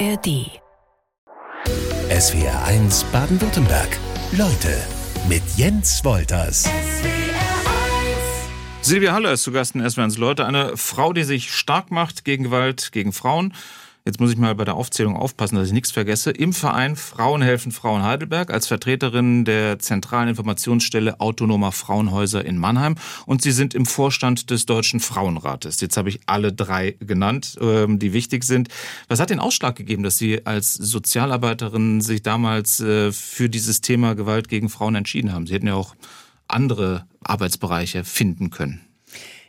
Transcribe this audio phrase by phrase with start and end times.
[0.00, 0.60] ARD.
[2.10, 3.96] SWR 1 Baden-Württemberg.
[4.32, 4.76] Leute
[5.28, 6.68] mit Jens Wolters.
[8.80, 12.24] Silvia Haller ist zu Gast in SWR 1 Leute, eine Frau, die sich stark macht
[12.24, 13.54] gegen Gewalt gegen Frauen.
[14.06, 16.30] Jetzt muss ich mal bei der Aufzählung aufpassen, dass ich nichts vergesse.
[16.30, 22.96] Im Verein Frauen helfen Frauen Heidelberg als Vertreterin der zentralen Informationsstelle Autonomer Frauenhäuser in Mannheim.
[23.24, 25.80] Und Sie sind im Vorstand des Deutschen Frauenrates.
[25.80, 28.68] Jetzt habe ich alle drei genannt, ähm, die wichtig sind.
[29.08, 34.14] Was hat den Ausschlag gegeben, dass Sie als Sozialarbeiterin sich damals äh, für dieses Thema
[34.14, 35.46] Gewalt gegen Frauen entschieden haben?
[35.46, 35.94] Sie hätten ja auch
[36.46, 38.82] andere Arbeitsbereiche finden können.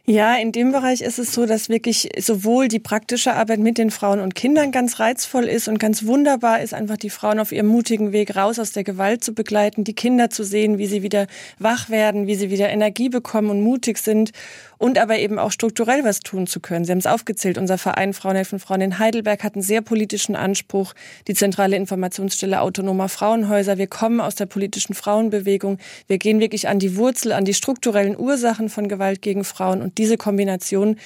[0.07, 3.89] Ja, in dem Bereich ist es so, dass wirklich sowohl die praktische Arbeit mit den
[3.89, 7.65] Frauen und Kindern ganz reizvoll ist und ganz wunderbar ist, einfach die Frauen auf ihrem
[7.65, 11.25] mutigen Weg raus aus der Gewalt zu begleiten, die Kinder zu sehen, wie sie wieder
[11.57, 14.31] wach werden, wie sie wieder Energie bekommen und mutig sind
[14.77, 16.85] und aber eben auch strukturell was tun zu können.
[16.85, 20.93] Sie haben es aufgezählt, unser Verein Frauenhelfen Frauen in Heidelberg hat einen sehr politischen Anspruch,
[21.27, 23.77] die zentrale Informationsstelle autonomer Frauenhäuser.
[23.77, 25.77] Wir kommen aus der politischen Frauenbewegung.
[26.07, 29.97] Wir gehen wirklich an die Wurzel, an die strukturellen Ursachen von Gewalt gegen Frauen und
[29.97, 30.97] diese Kombination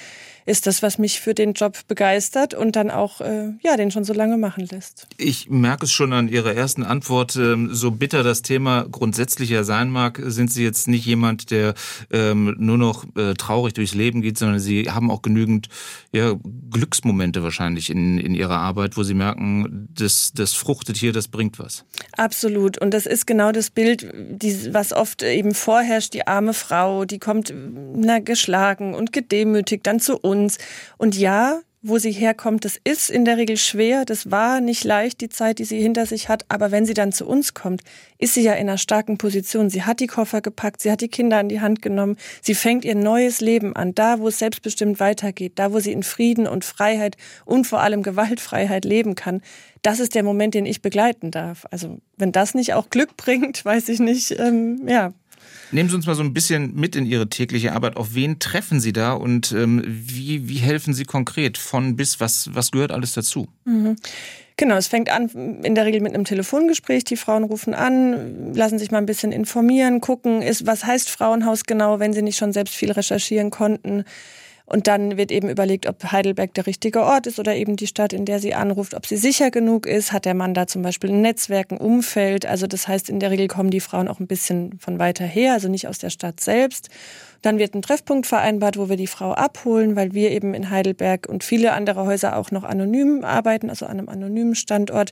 [0.46, 4.04] ist das, was mich für den Job begeistert und dann auch äh, ja den schon
[4.04, 5.06] so lange machen lässt.
[5.16, 9.64] Ich merke es schon an Ihrer ersten Antwort, ähm, so bitter das Thema grundsätzlich ja
[9.64, 11.74] sein mag, sind Sie jetzt nicht jemand, der
[12.10, 15.68] ähm, nur noch äh, traurig durchs Leben geht, sondern Sie haben auch genügend
[16.12, 16.34] ja,
[16.70, 21.58] Glücksmomente wahrscheinlich in, in Ihrer Arbeit, wo Sie merken, das, das fruchtet hier, das bringt
[21.58, 21.84] was.
[22.16, 22.78] Absolut.
[22.78, 27.18] Und das ist genau das Bild, die, was oft eben vorherrscht, die arme Frau, die
[27.18, 27.52] kommt
[27.94, 30.58] na, geschlagen und gedemütigt dann zu uns.
[30.98, 34.04] Und ja, wo sie herkommt, das ist in der Regel schwer.
[34.04, 36.44] Das war nicht leicht, die Zeit, die sie hinter sich hat.
[36.48, 37.82] Aber wenn sie dann zu uns kommt,
[38.18, 39.70] ist sie ja in einer starken Position.
[39.70, 42.16] Sie hat die Koffer gepackt, sie hat die Kinder an die Hand genommen.
[42.42, 46.02] Sie fängt ihr neues Leben an, da, wo es selbstbestimmt weitergeht, da, wo sie in
[46.02, 49.40] Frieden und Freiheit und vor allem Gewaltfreiheit leben kann.
[49.80, 51.66] Das ist der Moment, den ich begleiten darf.
[51.70, 55.14] Also, wenn das nicht auch Glück bringt, weiß ich nicht, ähm, ja,
[55.72, 57.96] Nehmen Sie uns mal so ein bisschen mit in Ihre tägliche Arbeit.
[57.96, 62.20] Auf wen treffen Sie da und ähm, wie, wie helfen Sie konkret von bis?
[62.20, 63.48] Was, was gehört alles dazu?
[63.64, 63.96] Mhm.
[64.56, 65.28] Genau, es fängt an
[65.62, 67.04] in der Regel mit einem Telefongespräch.
[67.04, 71.64] Die Frauen rufen an, lassen sich mal ein bisschen informieren, gucken, ist, was heißt Frauenhaus
[71.64, 74.04] genau, wenn sie nicht schon selbst viel recherchieren konnten.
[74.72, 78.12] Und dann wird eben überlegt, ob Heidelberg der richtige Ort ist oder eben die Stadt,
[78.12, 80.12] in der sie anruft, ob sie sicher genug ist.
[80.12, 82.46] Hat der Mann da zum Beispiel ein Netzwerk, ein Umfeld?
[82.46, 85.54] Also das heißt, in der Regel kommen die Frauen auch ein bisschen von weiter her,
[85.54, 86.88] also nicht aus der Stadt selbst.
[87.42, 91.28] Dann wird ein Treffpunkt vereinbart, wo wir die Frau abholen, weil wir eben in Heidelberg
[91.28, 95.10] und viele andere Häuser auch noch anonym arbeiten, also an einem anonymen Standort.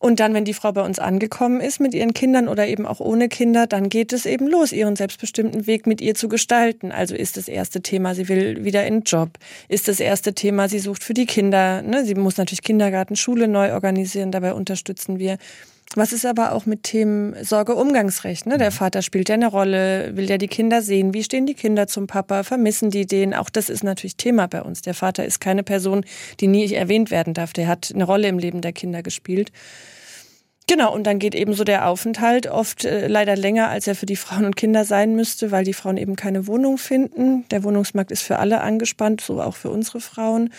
[0.00, 3.00] Und dann, wenn die Frau bei uns angekommen ist mit ihren Kindern oder eben auch
[3.00, 6.90] ohne Kinder, dann geht es eben los, ihren selbstbestimmten Weg mit ihr zu gestalten.
[6.90, 9.28] Also ist das erste Thema, sie will wieder in den Job.
[9.68, 11.82] Ist das erste Thema, sie sucht für die Kinder.
[11.82, 12.06] Ne?
[12.06, 14.32] Sie muss natürlich Kindergarten, Schule neu organisieren.
[14.32, 15.36] Dabei unterstützen wir.
[15.96, 18.46] Was ist aber auch mit Themen Sorge-Umgangsrecht?
[18.46, 18.58] Ne?
[18.58, 21.14] Der Vater spielt ja eine Rolle, will ja die Kinder sehen.
[21.14, 22.44] Wie stehen die Kinder zum Papa?
[22.44, 23.34] Vermissen die den?
[23.34, 24.82] Auch das ist natürlich Thema bei uns.
[24.82, 26.04] Der Vater ist keine Person,
[26.38, 27.52] die nie erwähnt werden darf.
[27.52, 29.50] Der hat eine Rolle im Leben der Kinder gespielt.
[30.68, 34.06] Genau, und dann geht eben so der Aufenthalt oft äh, leider länger, als er für
[34.06, 37.44] die Frauen und Kinder sein müsste, weil die Frauen eben keine Wohnung finden.
[37.50, 40.50] Der Wohnungsmarkt ist für alle angespannt, so auch für unsere Frauen.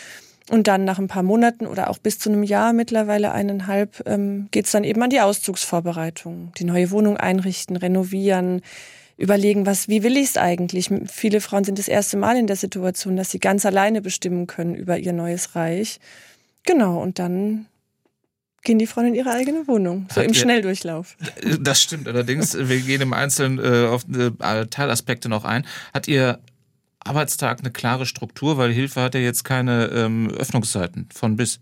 [0.52, 4.50] Und dann nach ein paar Monaten oder auch bis zu einem Jahr, mittlerweile eineinhalb, ähm,
[4.52, 6.52] geht es dann eben an die Auszugsvorbereitung.
[6.58, 8.62] Die neue Wohnung einrichten, renovieren,
[9.16, 10.90] überlegen, was, wie will ich es eigentlich?
[11.08, 14.76] Viele Frauen sind das erste Mal in der Situation, dass sie ganz alleine bestimmen können
[14.76, 16.02] über ihr neues Reich.
[16.64, 17.68] Genau, und dann
[18.62, 20.08] gehen die Frauen in ihre eigene Wohnung.
[20.10, 21.16] So Hat im Schnelldurchlauf.
[21.62, 22.58] Das stimmt allerdings.
[22.58, 25.66] Wir gehen im Einzelnen äh, auf äh, Teilaspekte noch ein.
[25.94, 26.40] Hat Ihr
[27.04, 28.58] Arbeitstag eine klare Struktur?
[28.58, 31.60] Weil Hilfe hat ja jetzt keine ähm, Öffnungszeiten von bis.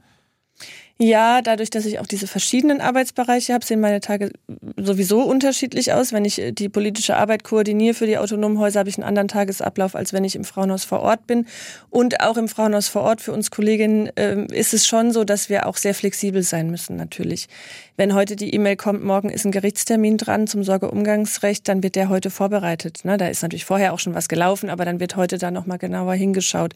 [1.02, 4.34] Ja, dadurch, dass ich auch diese verschiedenen Arbeitsbereiche habe, sehen meine Tage
[4.76, 6.12] sowieso unterschiedlich aus.
[6.12, 9.30] Wenn ich äh, die politische Arbeit koordiniere für die autonomen Häuser, habe ich einen anderen
[9.30, 11.48] Tagesablauf, als wenn ich im Frauenhaus vor Ort bin.
[11.90, 15.48] Und auch im Frauenhaus vor Ort für uns Kolleginnen äh, ist es schon so, dass
[15.48, 17.48] wir auch sehr flexibel sein müssen, natürlich.
[17.96, 22.10] Wenn heute die E-Mail kommt, morgen ist ein Gerichtstermin dran zum Sorgeumgangsrecht, dann wird der
[22.10, 23.06] heute vorbereitet.
[23.06, 23.18] Ne?
[23.18, 26.14] Da ist natürlich vorher auch schon was gelaufen, aber dann wird heute da nochmal genauer
[26.14, 26.74] hingeschaut.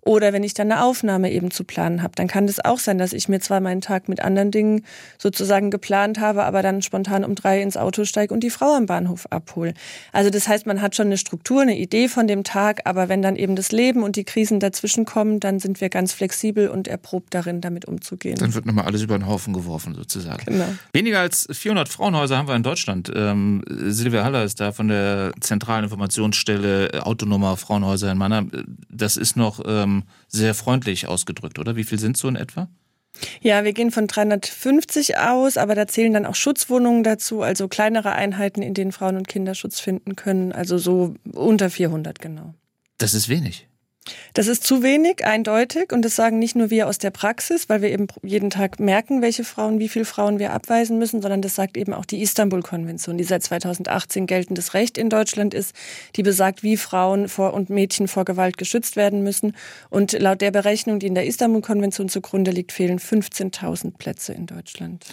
[0.00, 2.96] Oder wenn ich dann eine Aufnahme eben zu planen habe, dann kann das auch sein,
[2.98, 4.84] dass ich mir zwar meinen Tag mit anderen Dingen
[5.18, 8.86] sozusagen geplant habe, aber dann spontan um drei ins Auto steige und die Frau am
[8.86, 9.74] Bahnhof abhole.
[10.12, 13.22] Also das heißt, man hat schon eine Struktur, eine Idee von dem Tag, aber wenn
[13.22, 16.86] dann eben das Leben und die Krisen dazwischen kommen, dann sind wir ganz flexibel und
[16.86, 18.36] erprobt darin, damit umzugehen.
[18.38, 20.44] Dann wird nochmal alles über den Haufen geworfen sozusagen.
[20.46, 20.68] Genau.
[20.92, 23.10] Weniger als 400 Frauenhäuser haben wir in Deutschland.
[23.14, 28.50] Ähm, Silvia Haller ist da von der zentralen Informationsstelle äh, autonomer Frauenhäuser in Mannheim.
[28.88, 31.76] Das ist noch ähm, sehr freundlich ausgedrückt, oder?
[31.76, 32.68] Wie viel sind so in etwa?
[33.40, 38.12] Ja, wir gehen von 350 aus, aber da zählen dann auch Schutzwohnungen dazu, also kleinere
[38.12, 42.54] Einheiten, in denen Frauen und Kinder Schutz finden können, also so unter 400 genau.
[42.98, 43.68] Das ist wenig.
[44.34, 45.92] Das ist zu wenig, eindeutig.
[45.92, 49.22] Und das sagen nicht nur wir aus der Praxis, weil wir eben jeden Tag merken,
[49.22, 53.18] welche Frauen, wie viele Frauen wir abweisen müssen, sondern das sagt eben auch die Istanbul-Konvention,
[53.18, 55.74] die seit 2018 geltendes Recht in Deutschland ist,
[56.16, 59.56] die besagt, wie Frauen vor und Mädchen vor Gewalt geschützt werden müssen.
[59.90, 65.04] Und laut der Berechnung, die in der Istanbul-Konvention zugrunde liegt, fehlen 15.000 Plätze in Deutschland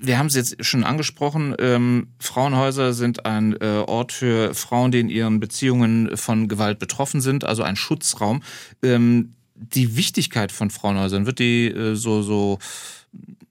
[0.00, 5.00] wir haben es jetzt schon angesprochen, ähm, Frauenhäuser sind ein äh, Ort für Frauen, die
[5.00, 8.42] in ihren Beziehungen von Gewalt betroffen sind, also ein Schutzraum.
[8.82, 12.58] Ähm, die Wichtigkeit von Frauenhäusern, wird die äh, so, so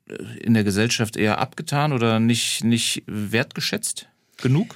[0.08, 4.08] äh, in der Gesellschaft eher abgetan oder nicht, nicht wertgeschätzt
[4.42, 4.76] genug?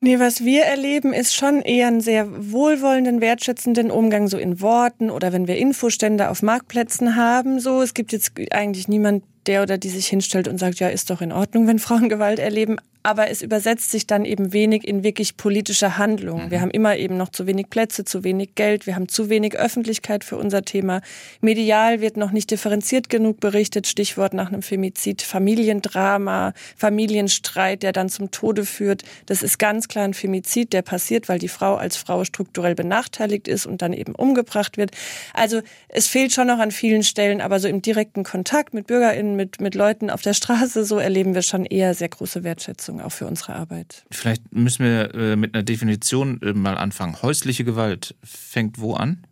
[0.00, 5.10] Nee, was wir erleben, ist schon eher einen sehr wohlwollenden, wertschätzenden Umgang so in Worten
[5.10, 7.58] oder wenn wir Infostände auf Marktplätzen haben.
[7.58, 11.10] So, es gibt jetzt eigentlich niemand, der oder die sich hinstellt und sagt, ja, ist
[11.10, 15.04] doch in Ordnung, wenn Frauen Gewalt erleben aber es übersetzt sich dann eben wenig in
[15.04, 16.50] wirklich politische Handlungen.
[16.50, 16.62] Wir mhm.
[16.62, 20.24] haben immer eben noch zu wenig Plätze, zu wenig Geld, wir haben zu wenig Öffentlichkeit
[20.24, 21.02] für unser Thema.
[21.42, 28.08] Medial wird noch nicht differenziert genug berichtet, Stichwort nach einem Femizid, Familiendrama, Familienstreit, der dann
[28.08, 29.02] zum Tode führt.
[29.26, 33.48] Das ist ganz klar ein Femizid, der passiert, weil die Frau als Frau strukturell benachteiligt
[33.48, 34.92] ist und dann eben umgebracht wird.
[35.34, 39.36] Also es fehlt schon noch an vielen Stellen, aber so im direkten Kontakt mit BürgerInnen,
[39.36, 42.93] mit, mit Leuten auf der Straße, so erleben wir schon eher sehr große Wertschätzung.
[42.94, 44.04] Voraussetzung auch für unsere Arbeit.
[44.10, 47.20] Vielleicht müssen wir äh, mit einer Definition äh, mal anfangen.
[47.22, 49.26] Häusliche Gewalt fängt wo an?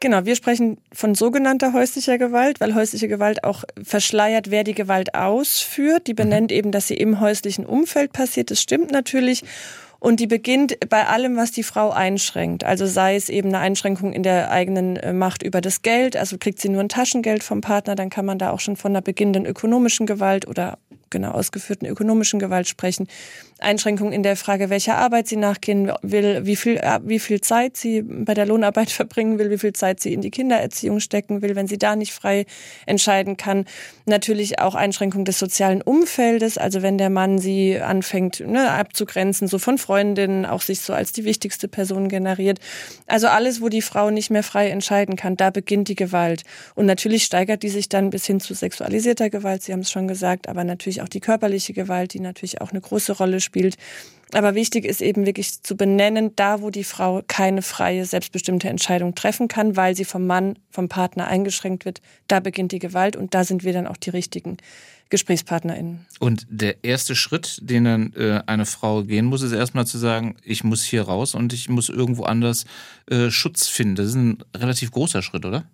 [0.00, 5.14] Genau, wir sprechen von sogenannter häuslicher Gewalt, weil häusliche Gewalt auch verschleiert, wer die Gewalt
[5.14, 6.08] ausführt.
[6.08, 6.56] Die benennt mhm.
[6.56, 8.50] eben, dass sie im häuslichen Umfeld passiert.
[8.50, 9.44] Das stimmt natürlich.
[10.00, 12.64] Und die beginnt bei allem, was die Frau einschränkt.
[12.64, 16.16] Also sei es eben eine Einschränkung in der eigenen äh, Macht über das Geld.
[16.16, 18.90] Also kriegt sie nur ein Taschengeld vom Partner, dann kann man da auch schon von
[18.90, 20.78] einer beginnenden ökonomischen Gewalt oder
[21.12, 23.06] genau ausgeführten ökonomischen Gewalt sprechen.
[23.60, 27.76] Einschränkungen in der Frage, welcher Arbeit sie nachgehen will, wie viel, äh, wie viel Zeit
[27.76, 31.54] sie bei der Lohnarbeit verbringen will, wie viel Zeit sie in die Kindererziehung stecken will,
[31.54, 32.44] wenn sie da nicht frei
[32.86, 33.66] entscheiden kann.
[34.04, 39.58] Natürlich auch Einschränkungen des sozialen Umfeldes, also wenn der Mann sie anfängt ne, abzugrenzen, so
[39.58, 42.58] von Freundinnen, auch sich so als die wichtigste Person generiert.
[43.06, 46.42] Also alles, wo die Frau nicht mehr frei entscheiden kann, da beginnt die Gewalt.
[46.74, 50.08] Und natürlich steigert die sich dann bis hin zu sexualisierter Gewalt, Sie haben es schon
[50.08, 53.76] gesagt, aber natürlich auch die körperliche Gewalt, die natürlich auch eine große Rolle spielt.
[54.32, 59.14] Aber wichtig ist eben wirklich zu benennen, da wo die Frau keine freie, selbstbestimmte Entscheidung
[59.14, 63.34] treffen kann, weil sie vom Mann, vom Partner eingeschränkt wird, da beginnt die Gewalt und
[63.34, 64.56] da sind wir dann auch die richtigen
[65.10, 66.06] GesprächspartnerInnen.
[66.20, 70.36] Und der erste Schritt, den dann äh, eine Frau gehen muss, ist erstmal zu sagen,
[70.42, 72.64] ich muss hier raus und ich muss irgendwo anders
[73.10, 73.96] äh, Schutz finden.
[73.96, 75.64] Das ist ein relativ großer Schritt, oder?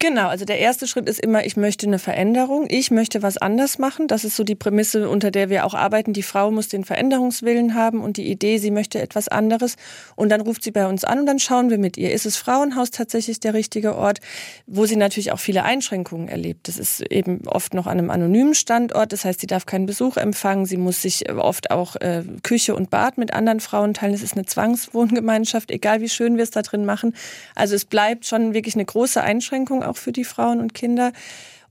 [0.00, 3.78] Genau, also der erste Schritt ist immer, ich möchte eine Veränderung, ich möchte was anders
[3.78, 4.06] machen.
[4.06, 6.12] Das ist so die Prämisse, unter der wir auch arbeiten.
[6.12, 9.76] Die Frau muss den Veränderungswillen haben und die Idee, sie möchte etwas anderes.
[10.14, 12.12] Und dann ruft sie bei uns an und dann schauen wir mit ihr.
[12.12, 14.18] Ist das Frauenhaus tatsächlich der richtige Ort,
[14.66, 16.68] wo sie natürlich auch viele Einschränkungen erlebt?
[16.68, 19.12] Das ist eben oft noch an einem anonymen Standort.
[19.12, 20.66] Das heißt, sie darf keinen Besuch empfangen.
[20.66, 24.12] Sie muss sich oft auch äh, Küche und Bad mit anderen Frauen teilen.
[24.12, 27.14] Es ist eine Zwangswohngemeinschaft, egal wie schön wir es da drin machen.
[27.54, 31.12] Also es bleibt schon wirklich eine große Einschränkung auch für die Frauen und Kinder?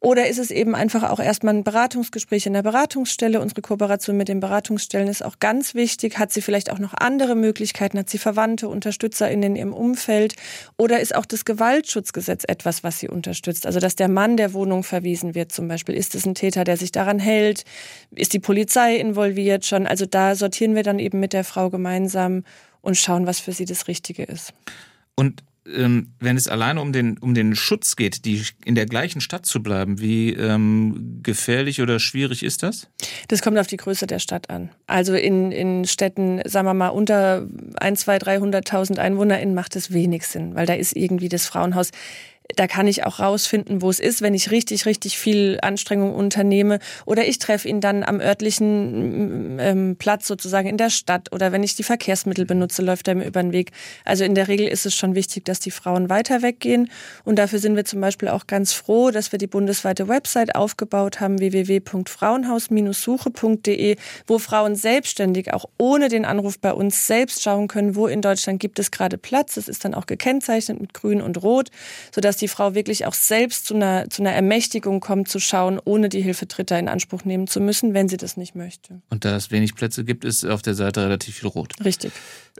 [0.03, 3.39] Oder ist es eben einfach auch erstmal ein Beratungsgespräch in der Beratungsstelle?
[3.39, 6.17] Unsere Kooperation mit den Beratungsstellen ist auch ganz wichtig.
[6.17, 7.97] Hat sie vielleicht auch noch andere Möglichkeiten?
[7.97, 10.35] Hat sie Verwandte, Unterstützer in ihrem Umfeld?
[10.75, 13.65] Oder ist auch das Gewaltschutzgesetz etwas, was sie unterstützt?
[13.65, 15.95] Also, dass der Mann der Wohnung verwiesen wird zum Beispiel.
[15.95, 17.63] Ist es ein Täter, der sich daran hält?
[18.13, 19.88] Ist die Polizei involviert schon?
[19.88, 22.43] Also, da sortieren wir dann eben mit der Frau gemeinsam
[22.81, 24.53] und schauen, was für sie das Richtige ist.
[25.15, 29.22] Und ähm, wenn es alleine um den, um den Schutz geht, die in der gleichen
[29.22, 32.88] Stadt zu bleiben, wie ähm, gefährlich oder schwierig ist das?
[33.27, 34.70] Das kommt auf die Größe der Stadt an.
[34.88, 37.48] Also in, in Städten, sagen wir mal, unter
[37.79, 41.91] 1, 2, 300.000 EinwohnerInnen macht es wenig Sinn, weil da ist irgendwie das Frauenhaus
[42.55, 46.79] da kann ich auch rausfinden, wo es ist, wenn ich richtig, richtig viel Anstrengung unternehme.
[47.05, 51.31] Oder ich treffe ihn dann am örtlichen ähm, Platz sozusagen in der Stadt.
[51.31, 53.71] Oder wenn ich die Verkehrsmittel benutze, läuft er mir über den Weg.
[54.05, 56.91] Also in der Regel ist es schon wichtig, dass die Frauen weiter weggehen.
[57.23, 61.21] Und dafür sind wir zum Beispiel auch ganz froh, dass wir die bundesweite Website aufgebaut
[61.21, 63.95] haben, www.frauenhaus-suche.de,
[64.27, 68.59] wo Frauen selbstständig, auch ohne den Anruf bei uns, selbst schauen können, wo in Deutschland
[68.59, 69.55] gibt es gerade Platz.
[69.55, 71.69] Das ist dann auch gekennzeichnet mit grün und rot,
[72.13, 75.79] sodass dass die Frau wirklich auch selbst zu einer, zu einer Ermächtigung kommt, zu schauen,
[75.83, 79.01] ohne die Hilfe Dritter in Anspruch nehmen zu müssen, wenn sie das nicht möchte.
[79.11, 81.73] Und da es wenig Plätze gibt, ist auf der Seite relativ viel rot.
[81.85, 82.11] Richtig.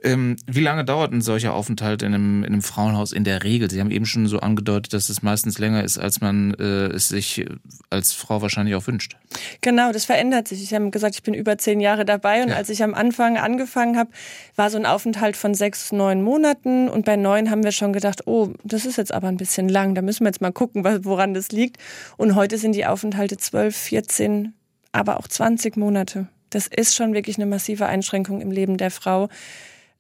[0.03, 3.72] Ähm, wie lange dauert ein solcher Aufenthalt in einem, in einem Frauenhaus in der Regel?
[3.72, 7.10] Sie haben eben schon so angedeutet, dass es meistens länger ist, als man äh, es
[7.10, 7.46] sich
[7.89, 9.18] als Frau wahrscheinlich auch wünscht.
[9.62, 10.62] Genau, das verändert sich.
[10.62, 12.56] Ich habe gesagt, ich bin über zehn Jahre dabei und ja.
[12.56, 14.12] als ich am Anfang angefangen habe,
[14.56, 18.27] war so ein Aufenthalt von sechs, neun Monaten und bei neun haben wir schon gedacht,
[18.27, 21.34] oh, das ist jetzt aber ein bisschen lang, da müssen wir jetzt mal gucken, woran
[21.34, 21.77] das liegt.
[22.17, 24.53] Und heute sind die Aufenthalte zwölf, vierzehn,
[24.91, 26.27] aber auch 20 Monate.
[26.50, 29.29] Das ist schon wirklich eine massive Einschränkung im Leben der Frau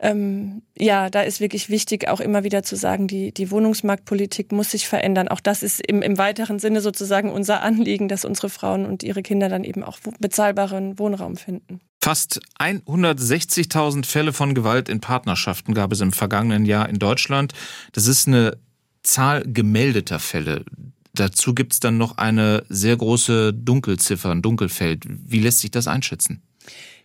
[0.03, 4.71] ähm, ja, da ist wirklich wichtig, auch immer wieder zu sagen, die, die Wohnungsmarktpolitik muss
[4.71, 5.29] sich verändern.
[5.29, 9.23] Auch das ist im, im weiteren Sinne sozusagen unser Anliegen, dass unsere Frauen und ihre
[9.23, 11.79] Kinder dann eben auch bezahlbaren Wohnraum finden.
[12.03, 17.53] Fast 160.000 Fälle von Gewalt in Partnerschaften gab es im vergangenen Jahr in Deutschland.
[17.93, 18.57] Das ist eine
[19.03, 20.65] Zahl gemeldeter Fälle.
[21.13, 25.05] Dazu gibt es dann noch eine sehr große Dunkelziffer, ein Dunkelfeld.
[25.07, 26.41] Wie lässt sich das einschätzen?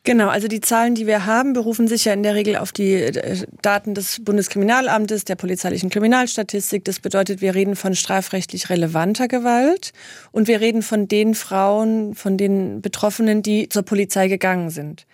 [0.05, 2.95] Genau, also die Zahlen, die wir haben, berufen sich ja in der Regel auf die
[2.95, 6.85] äh, Daten des Bundeskriminalamtes, der polizeilichen Kriminalstatistik.
[6.85, 9.93] Das bedeutet, wir reden von strafrechtlich relevanter Gewalt
[10.33, 15.07] und wir reden von den Frauen, von den Betroffenen, die zur Polizei gegangen sind.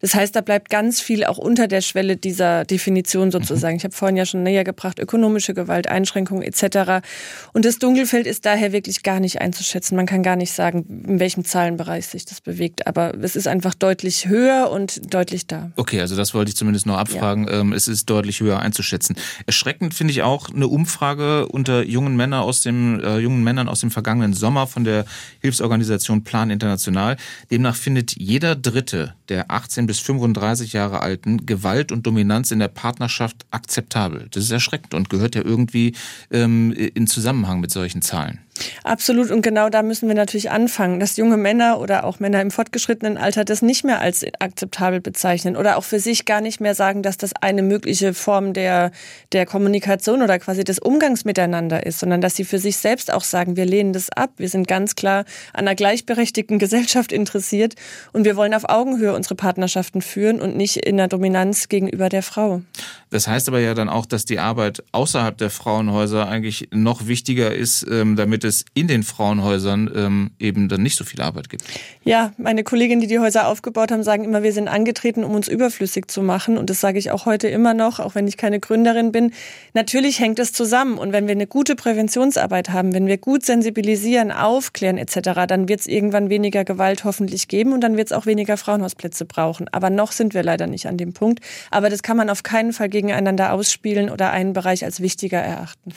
[0.00, 3.76] Das heißt, da bleibt ganz viel auch unter der Schwelle dieser Definition sozusagen.
[3.76, 7.06] Ich habe vorhin ja schon näher gebracht, ökonomische Gewalt, Einschränkungen etc.
[7.52, 9.96] Und das Dunkelfeld ist daher wirklich gar nicht einzuschätzen.
[9.96, 12.86] Man kann gar nicht sagen, in welchem Zahlenbereich sich das bewegt.
[12.86, 15.70] Aber es ist einfach deutlich höher und deutlich da.
[15.76, 17.46] Okay, also das wollte ich zumindest noch abfragen.
[17.46, 17.60] Ja.
[17.60, 19.16] Ähm, es ist deutlich höher einzuschätzen.
[19.46, 23.80] Erschreckend finde ich auch eine Umfrage unter jungen Männern aus dem äh, jungen Männern aus
[23.80, 25.04] dem vergangenen Sommer von der
[25.40, 27.16] Hilfsorganisation Plan International.
[27.50, 32.68] Demnach findet jeder Dritte der 18 bis 35 Jahre Alten Gewalt und Dominanz in der
[32.68, 34.28] Partnerschaft akzeptabel.
[34.30, 35.96] Das ist erschreckend und gehört ja irgendwie
[36.30, 38.38] ähm, in Zusammenhang mit solchen Zahlen.
[38.84, 39.30] Absolut.
[39.30, 43.16] Und genau da müssen wir natürlich anfangen, dass junge Männer oder auch Männer im fortgeschrittenen
[43.16, 47.02] Alter das nicht mehr als akzeptabel bezeichnen oder auch für sich gar nicht mehr sagen,
[47.02, 48.90] dass das eine mögliche Form der,
[49.32, 53.24] der Kommunikation oder quasi des Umgangs miteinander ist, sondern dass sie für sich selbst auch
[53.24, 54.30] sagen, wir lehnen das ab.
[54.36, 57.74] Wir sind ganz klar an einer gleichberechtigten Gesellschaft interessiert
[58.12, 62.22] und wir wollen auf Augenhöhe unsere Partnerschaften führen und nicht in der Dominanz gegenüber der
[62.22, 62.62] Frau.
[63.10, 67.54] Das heißt aber ja dann auch, dass die Arbeit außerhalb der Frauenhäuser eigentlich noch wichtiger
[67.54, 71.64] ist, ähm, damit es in den Frauenhäusern ähm, eben dann nicht so viel Arbeit gibt.
[72.04, 75.48] Ja, meine Kolleginnen, die die Häuser aufgebaut haben, sagen immer, wir sind angetreten, um uns
[75.48, 76.56] überflüssig zu machen.
[76.56, 79.32] Und das sage ich auch heute immer noch, auch wenn ich keine Gründerin bin.
[79.74, 80.96] Natürlich hängt es zusammen.
[80.96, 85.80] Und wenn wir eine gute Präventionsarbeit haben, wenn wir gut sensibilisieren, aufklären etc., dann wird
[85.80, 89.68] es irgendwann weniger Gewalt hoffentlich geben und dann wird es auch weniger Frauenhausplätze brauchen.
[89.72, 91.40] Aber noch sind wir leider nicht an dem Punkt.
[91.70, 95.38] Aber das kann man auf keinen Fall gegen gegeneinander ausspielen oder einen Bereich als wichtiger
[95.38, 95.92] erachten.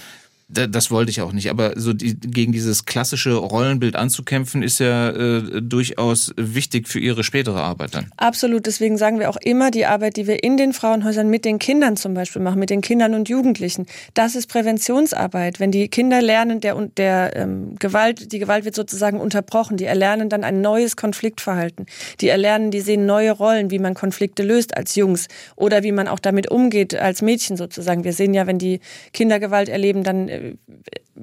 [0.53, 5.09] Das wollte ich auch nicht, aber so die, gegen dieses klassische Rollenbild anzukämpfen, ist ja
[5.09, 8.07] äh, durchaus wichtig für Ihre spätere Arbeit dann.
[8.17, 11.59] Absolut, deswegen sagen wir auch immer, die Arbeit, die wir in den Frauenhäusern mit den
[11.59, 15.59] Kindern zum Beispiel machen, mit den Kindern und Jugendlichen, das ist Präventionsarbeit.
[15.59, 20.29] Wenn die Kinder lernen, der, der ähm, Gewalt, die Gewalt wird sozusagen unterbrochen, die erlernen
[20.29, 21.85] dann ein neues Konfliktverhalten.
[22.21, 26.07] Die erlernen, die sehen neue Rollen, wie man Konflikte löst als Jungs oder wie man
[26.07, 28.03] auch damit umgeht als Mädchen sozusagen.
[28.03, 28.79] Wir sehen ja, wenn die
[29.13, 30.42] Kinder Gewalt erleben, dann äh,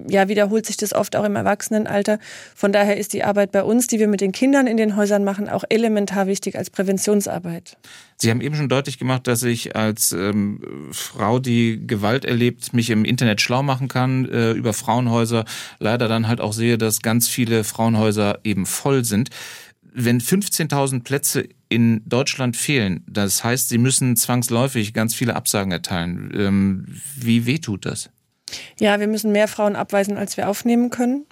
[0.09, 2.19] ja, wiederholt sich das oft auch im Erwachsenenalter.
[2.55, 5.25] Von daher ist die Arbeit bei uns, die wir mit den Kindern in den Häusern
[5.25, 7.77] machen, auch elementar wichtig als Präventionsarbeit.
[8.19, 12.91] Sie haben eben schon deutlich gemacht, dass ich als ähm, Frau, die Gewalt erlebt, mich
[12.91, 15.45] im Internet schlau machen kann äh, über Frauenhäuser.
[15.79, 19.31] Leider dann halt auch sehe, dass ganz viele Frauenhäuser eben voll sind
[19.93, 26.31] wenn 15.000 Plätze in Deutschland fehlen, das heißt, Sie müssen zwangsläufig ganz viele Absagen erteilen.
[26.35, 26.87] Ähm,
[27.17, 28.11] wie weh tut das?
[28.79, 31.27] Ja, wir müssen mehr Frauen abweisen, als wir aufnehmen können.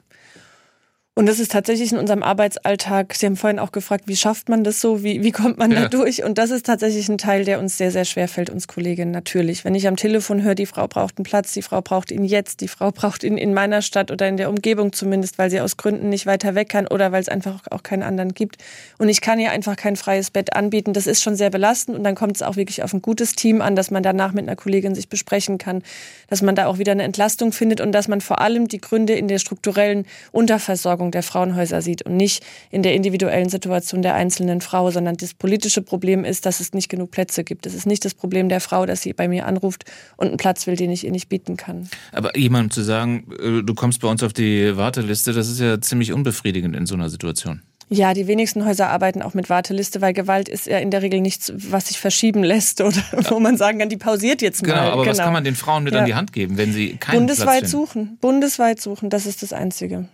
[1.19, 3.13] Und das ist tatsächlich in unserem Arbeitsalltag.
[3.13, 5.03] Sie haben vorhin auch gefragt, wie schafft man das so?
[5.03, 5.81] Wie, wie kommt man ja.
[5.81, 6.23] da durch?
[6.23, 9.65] Und das ist tatsächlich ein Teil, der uns sehr, sehr schwer fällt, uns Kolleginnen natürlich.
[9.65, 12.61] Wenn ich am Telefon höre, die Frau braucht einen Platz, die Frau braucht ihn jetzt,
[12.61, 15.77] die Frau braucht ihn in meiner Stadt oder in der Umgebung zumindest, weil sie aus
[15.77, 18.59] Gründen nicht weiter weg kann oder weil es einfach auch keinen anderen gibt.
[18.99, 20.93] Und ich kann ihr einfach kein freies Bett anbieten.
[20.93, 21.99] Das ist schon sehr belastend.
[21.99, 24.47] Und dann kommt es auch wirklich auf ein gutes Team an, dass man danach mit
[24.47, 25.83] einer Kollegin sich besprechen kann,
[26.29, 29.15] dass man da auch wieder eine Entlastung findet und dass man vor allem die Gründe
[29.15, 34.15] in der strukturellen Unterversorgung Versorgung der Frauenhäuser sieht und nicht in der individuellen Situation der
[34.15, 37.67] einzelnen Frau, sondern das politische Problem ist, dass es nicht genug Plätze gibt.
[37.67, 39.85] Es ist nicht das Problem der Frau, dass sie bei mir anruft
[40.17, 41.89] und einen Platz will, den ich ihr nicht bieten kann.
[42.13, 45.81] Aber jemandem zu sagen, äh, du kommst bei uns auf die Warteliste, das ist ja
[45.81, 47.63] ziemlich unbefriedigend in so einer Situation.
[47.91, 51.23] Ja, die wenigsten Häuser arbeiten auch mit Warteliste, weil Gewalt ist ja in der Regel
[51.23, 54.81] nichts, was sich verschieben lässt oder wo man sagen kann, die pausiert jetzt genau, mal.
[54.81, 56.01] Aber genau, aber was kann man den Frauen mit ja.
[56.01, 59.55] an die Hand geben, wenn sie keinen Bundesweit Platz suchen, bundesweit suchen, das ist das
[59.55, 60.07] Einzige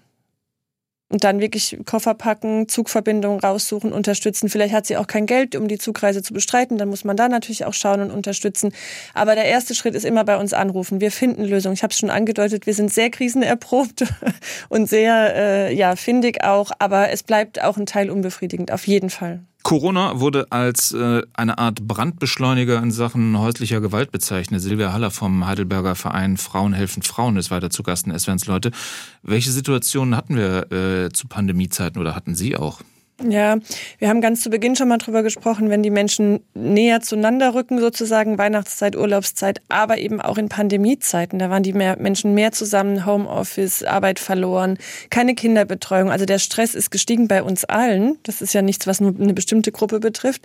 [1.14, 4.48] und dann wirklich Koffer packen, Zugverbindungen raussuchen, unterstützen.
[4.48, 6.76] Vielleicht hat sie auch kein Geld, um die Zugreise zu bestreiten.
[6.76, 8.72] Dann muss man da natürlich auch schauen und unterstützen.
[9.14, 11.00] Aber der erste Schritt ist immer bei uns anrufen.
[11.00, 11.74] Wir finden Lösungen.
[11.74, 14.04] Ich habe es schon angedeutet, wir sind sehr krisenerprobt
[14.68, 16.72] und sehr äh, ja findig auch.
[16.80, 19.38] Aber es bleibt auch ein Teil unbefriedigend, auf jeden Fall.
[19.64, 24.60] Corona wurde als äh, eine Art Brandbeschleuniger in Sachen häuslicher Gewalt bezeichnet.
[24.60, 28.72] Silvia Haller vom Heidelberger Verein Frauen helfen Frauen ist weiter zu Gast in SWRs Leute.
[29.22, 32.82] Welche Situationen hatten wir äh, zu Pandemiezeiten oder hatten Sie auch?
[33.22, 33.58] Ja,
[33.98, 37.78] wir haben ganz zu Beginn schon mal drüber gesprochen, wenn die Menschen näher zueinander rücken,
[37.78, 41.38] sozusagen Weihnachtszeit, Urlaubszeit, aber eben auch in Pandemiezeiten.
[41.38, 44.78] Da waren die mehr, Menschen mehr zusammen, Homeoffice, Arbeit verloren,
[45.10, 46.10] keine Kinderbetreuung.
[46.10, 48.18] Also der Stress ist gestiegen bei uns allen.
[48.24, 50.42] Das ist ja nichts, was nur eine bestimmte Gruppe betrifft.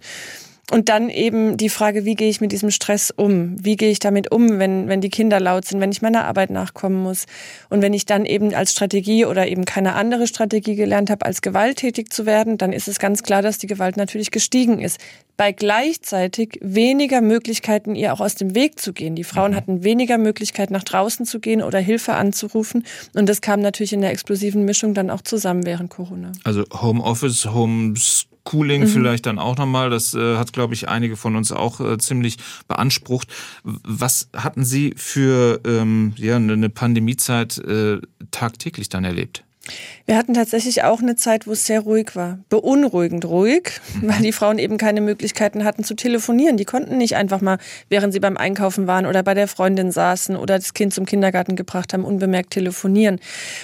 [0.71, 3.55] Und dann eben die Frage, wie gehe ich mit diesem Stress um?
[3.63, 6.51] Wie gehe ich damit um, wenn, wenn die Kinder laut sind, wenn ich meiner Arbeit
[6.51, 7.25] nachkommen muss?
[7.69, 11.41] Und wenn ich dann eben als Strategie oder eben keine andere Strategie gelernt habe, als
[11.41, 14.99] gewalttätig zu werden, dann ist es ganz klar, dass die Gewalt natürlich gestiegen ist.
[15.37, 19.15] Bei gleichzeitig weniger Möglichkeiten, ihr auch aus dem Weg zu gehen.
[19.15, 19.55] Die Frauen mhm.
[19.55, 22.85] hatten weniger Möglichkeit, nach draußen zu gehen oder Hilfe anzurufen.
[23.15, 26.33] Und das kam natürlich in der explosiven Mischung dann auch zusammen während Corona.
[26.43, 28.87] Also Homeoffice, Homes Cooling mhm.
[28.87, 29.89] vielleicht dann auch nochmal.
[29.89, 33.27] Das äh, hat, glaube ich, einige von uns auch äh, ziemlich beansprucht.
[33.63, 37.99] Was hatten Sie für ähm, ja, eine Pandemiezeit äh,
[38.31, 39.43] tagtäglich dann erlebt?
[40.05, 42.39] Wir hatten tatsächlich auch eine Zeit, wo es sehr ruhig war.
[42.49, 44.09] Beunruhigend ruhig, mhm.
[44.09, 46.57] weil die Frauen eben keine Möglichkeiten hatten zu telefonieren.
[46.57, 50.35] Die konnten nicht einfach mal, während sie beim Einkaufen waren oder bei der Freundin saßen
[50.35, 53.19] oder das Kind zum Kindergarten gebracht haben, unbemerkt telefonieren.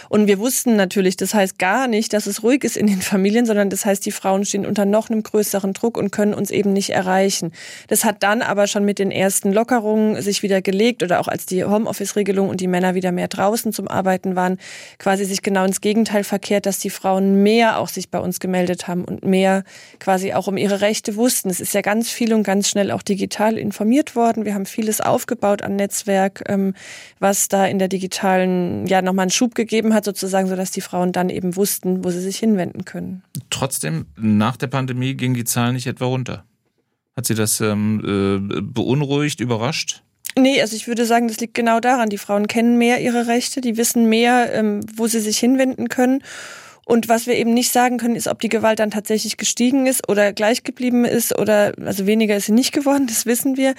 [0.07, 3.47] Und wir wussten natürlich, das heißt gar nicht, dass es ruhig ist in den Familien,
[3.47, 6.73] sondern das heißt, die Frauen stehen unter noch einem größeren Druck und können uns eben
[6.73, 7.53] nicht erreichen.
[7.87, 11.47] Das hat dann aber schon mit den ersten Lockerungen sich wieder gelegt oder auch als
[11.47, 14.59] die Homeoffice-Regelung und die Männer wieder mehr draußen zum Arbeiten waren,
[14.99, 18.87] quasi sich genau ins Gegenteil verkehrt, dass die Frauen mehr auch sich bei uns gemeldet
[18.87, 19.63] haben und mehr
[19.99, 21.47] quasi auch um ihre Rechte wussten.
[21.47, 24.45] Es ist ja ganz viel und ganz schnell auch digital informiert worden.
[24.45, 26.73] Wir haben vieles aufgebaut an Netzwerk, ähm,
[27.19, 31.11] was da in der digitalen, ja, nochmal einen Schub gegeben hat, sozusagen, sodass die Frauen
[31.11, 33.21] dann eben wussten, wo sie sich hinwenden können.
[33.51, 36.45] Trotzdem, nach der Pandemie gingen die Zahlen nicht etwa runter.
[37.15, 40.01] Hat Sie das ähm, äh, beunruhigt, überrascht?
[40.37, 42.09] Nee, also ich würde sagen, das liegt genau daran.
[42.09, 46.21] Die Frauen kennen mehr ihre Rechte, die wissen mehr, ähm, wo sie sich hinwenden können.
[46.85, 50.07] Und was wir eben nicht sagen können, ist, ob die Gewalt dann tatsächlich gestiegen ist
[50.07, 53.73] oder gleich geblieben ist oder also weniger ist sie nicht geworden, das wissen wir.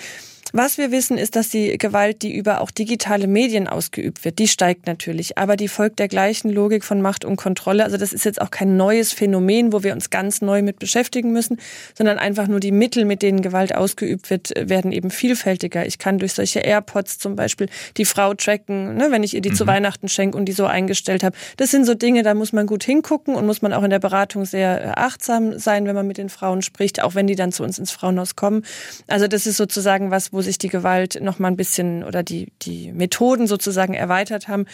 [0.53, 4.49] Was wir wissen, ist, dass die Gewalt, die über auch digitale Medien ausgeübt wird, die
[4.49, 5.39] steigt natürlich.
[5.39, 7.85] Aber die folgt der gleichen Logik von Macht und Kontrolle.
[7.85, 11.33] Also das ist jetzt auch kein neues Phänomen, wo wir uns ganz neu mit beschäftigen
[11.33, 11.59] müssen,
[11.95, 15.87] sondern einfach nur die Mittel, mit denen Gewalt ausgeübt wird, werden eben vielfältiger.
[15.87, 19.51] Ich kann durch solche AirPods zum Beispiel die Frau tracken, ne, wenn ich ihr die
[19.51, 19.57] mhm.
[19.57, 21.37] zu Weihnachten schenke und die so eingestellt habe.
[21.57, 23.99] Das sind so Dinge, da muss man gut hingucken und muss man auch in der
[23.99, 27.65] Beratung sehr achtsam sein, wenn man mit den Frauen spricht, auch wenn die dann zu
[27.65, 28.65] uns ins Frauenhaus kommen.
[29.07, 32.53] Also das ist sozusagen was, wo sich die Gewalt noch mal ein bisschen oder die,
[32.63, 34.67] die Methoden sozusagen erweitert haben.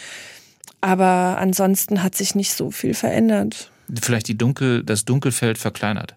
[0.81, 3.71] Aber ansonsten hat sich nicht so viel verändert.
[4.01, 6.15] Vielleicht die Dunkel, das Dunkelfeld verkleinert.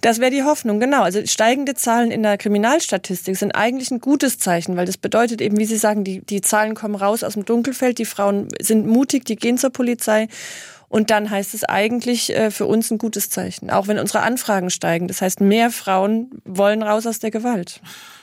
[0.00, 1.02] Das wäre die Hoffnung, genau.
[1.02, 5.58] Also steigende Zahlen in der Kriminalstatistik sind eigentlich ein gutes Zeichen, weil das bedeutet eben,
[5.58, 9.24] wie Sie sagen, die, die Zahlen kommen raus aus dem Dunkelfeld, die Frauen sind mutig,
[9.24, 10.28] die gehen zur Polizei
[10.88, 14.70] und dann heißt es eigentlich äh, für uns ein gutes Zeichen, auch wenn unsere Anfragen
[14.70, 15.08] steigen.
[15.08, 17.80] Das heißt, mehr Frauen wollen raus aus der Gewalt.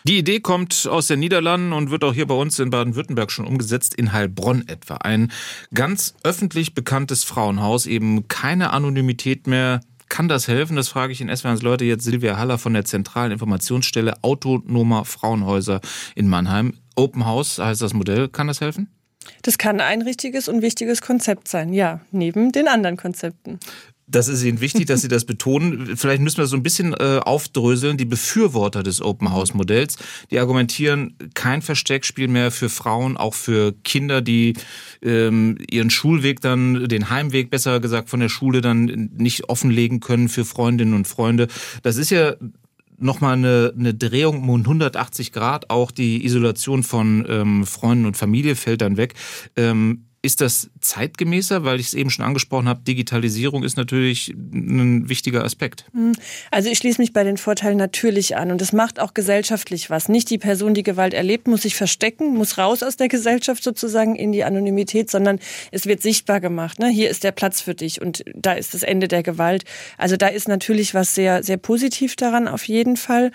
[0.07, 3.45] Die Idee kommt aus den Niederlanden und wird auch hier bei uns in Baden-Württemberg schon
[3.45, 4.95] umgesetzt, in Heilbronn etwa.
[4.95, 5.31] Ein
[5.73, 9.81] ganz öffentlich bekanntes Frauenhaus, eben keine Anonymität mehr.
[10.09, 10.75] Kann das helfen?
[10.75, 15.81] Das frage ich in SWRs Leute jetzt Silvia Haller von der Zentralen Informationsstelle Autonomer Frauenhäuser
[16.15, 16.75] in Mannheim.
[16.95, 18.29] Open House heißt das Modell.
[18.29, 18.94] Kann das helfen?
[19.41, 23.59] Das kann ein richtiges und wichtiges Konzept sein, ja, neben den anderen Konzepten.
[24.07, 25.97] Das ist Ihnen wichtig, dass Sie das betonen.
[25.97, 27.97] Vielleicht müssen wir so ein bisschen äh, aufdröseln.
[27.97, 29.97] Die Befürworter des Open House Modells,
[30.29, 34.53] die argumentieren, kein Versteckspiel mehr für Frauen, auch für Kinder, die
[35.01, 40.29] ähm, ihren Schulweg dann, den Heimweg besser gesagt von der Schule dann nicht offenlegen können
[40.29, 41.47] für Freundinnen und Freunde.
[41.81, 42.35] Das ist ja
[42.97, 45.69] nochmal eine, eine Drehung um 180 Grad.
[45.69, 49.13] Auch die Isolation von ähm, Freunden und Familie fällt dann weg.
[49.55, 51.65] Ähm, Ist das zeitgemäßer?
[51.65, 55.85] Weil ich es eben schon angesprochen habe, Digitalisierung ist natürlich ein wichtiger Aspekt.
[55.93, 56.13] Hm.
[56.49, 60.09] Also ich schließe mich bei den Vorteilen natürlich an und es macht auch gesellschaftlich was.
[60.09, 64.15] Nicht die Person, die Gewalt erlebt, muss sich verstecken, muss raus aus der Gesellschaft sozusagen
[64.15, 65.37] in die Anonymität, sondern
[65.69, 66.79] es wird sichtbar gemacht.
[66.79, 66.89] Ne?
[66.89, 69.63] Hier ist der Platz für dich und da ist das Ende der Gewalt.
[69.99, 73.29] Also da ist natürlich was sehr, sehr positiv daran auf jeden Fall.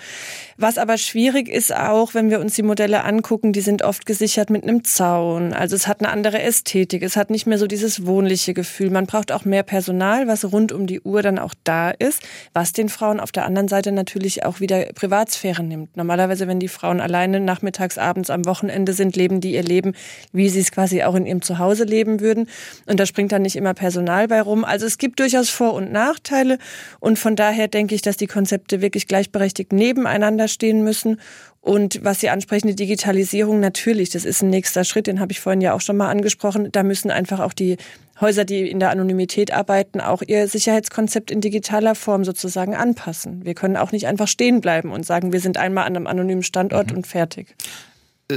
[0.63, 4.51] Was aber schwierig ist auch, wenn wir uns die Modelle angucken, die sind oft gesichert
[4.51, 5.55] mit einem Zaun.
[5.55, 7.03] Also es hat eine andere Ästhetik.
[7.03, 8.91] Es hat nicht mehr so dieses wohnliche Gefühl.
[8.91, 12.75] Man braucht auch mehr Personal, was rund um die Uhr dann auch da ist, was
[12.75, 15.97] den Frauen auf der anderen Seite natürlich auch wieder Privatsphäre nimmt.
[15.97, 19.95] Normalerweise, wenn die Frauen alleine nachmittags, abends, am Wochenende sind, leben die ihr Leben,
[20.35, 22.51] wie sie es quasi auch in ihrem Zuhause leben würden.
[22.85, 24.67] Und da springt dann nicht immer Personal bei rum.
[24.67, 26.59] Also es gibt durchaus Vor- und Nachteile.
[26.99, 31.19] Und von daher denke ich, dass die Konzepte wirklich gleichberechtigt nebeneinander stehen müssen
[31.63, 35.41] und was Sie ansprechen, die Digitalisierung, natürlich, das ist ein nächster Schritt, den habe ich
[35.41, 36.73] vorhin ja auch schon mal angesprochen.
[36.73, 37.77] Da müssen einfach auch die
[38.19, 43.45] Häuser, die in der Anonymität arbeiten, auch ihr Sicherheitskonzept in digitaler Form sozusagen anpassen.
[43.45, 46.43] Wir können auch nicht einfach stehen bleiben und sagen, wir sind einmal an einem anonymen
[46.43, 46.99] Standort mhm.
[46.99, 47.55] und fertig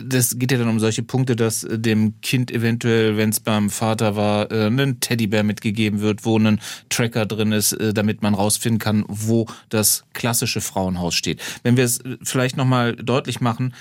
[0.01, 3.69] das geht ja dann um solche Punkte, dass äh, dem Kind eventuell, wenn es beim
[3.69, 8.33] Vater war, äh, ein Teddybär mitgegeben wird, wo ein Tracker drin ist, äh, damit man
[8.33, 11.41] rausfinden kann, wo das klassische Frauenhaus steht.
[11.63, 13.73] Wenn wir es vielleicht nochmal deutlich machen,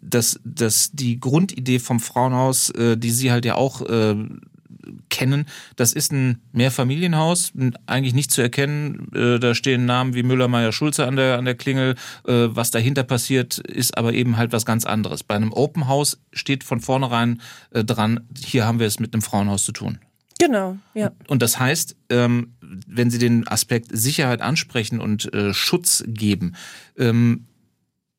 [0.00, 3.82] dass, dass die Grundidee vom Frauenhaus, die Sie halt ja auch
[5.08, 5.46] kennen.
[5.76, 7.52] Das ist ein Mehrfamilienhaus,
[7.86, 9.08] eigentlich nicht zu erkennen.
[9.14, 11.94] Äh, da stehen Namen wie Müller, Meyer, Schulze an der, an der Klingel.
[12.26, 15.22] Äh, was dahinter passiert, ist aber eben halt was ganz anderes.
[15.22, 19.22] Bei einem Open House steht von vornherein äh, dran, hier haben wir es mit einem
[19.22, 19.98] Frauenhaus zu tun.
[20.38, 21.12] Genau, ja.
[21.28, 26.54] Und das heißt, ähm, wenn Sie den Aspekt Sicherheit ansprechen und Schutz geben,
[26.98, 27.46] ähm,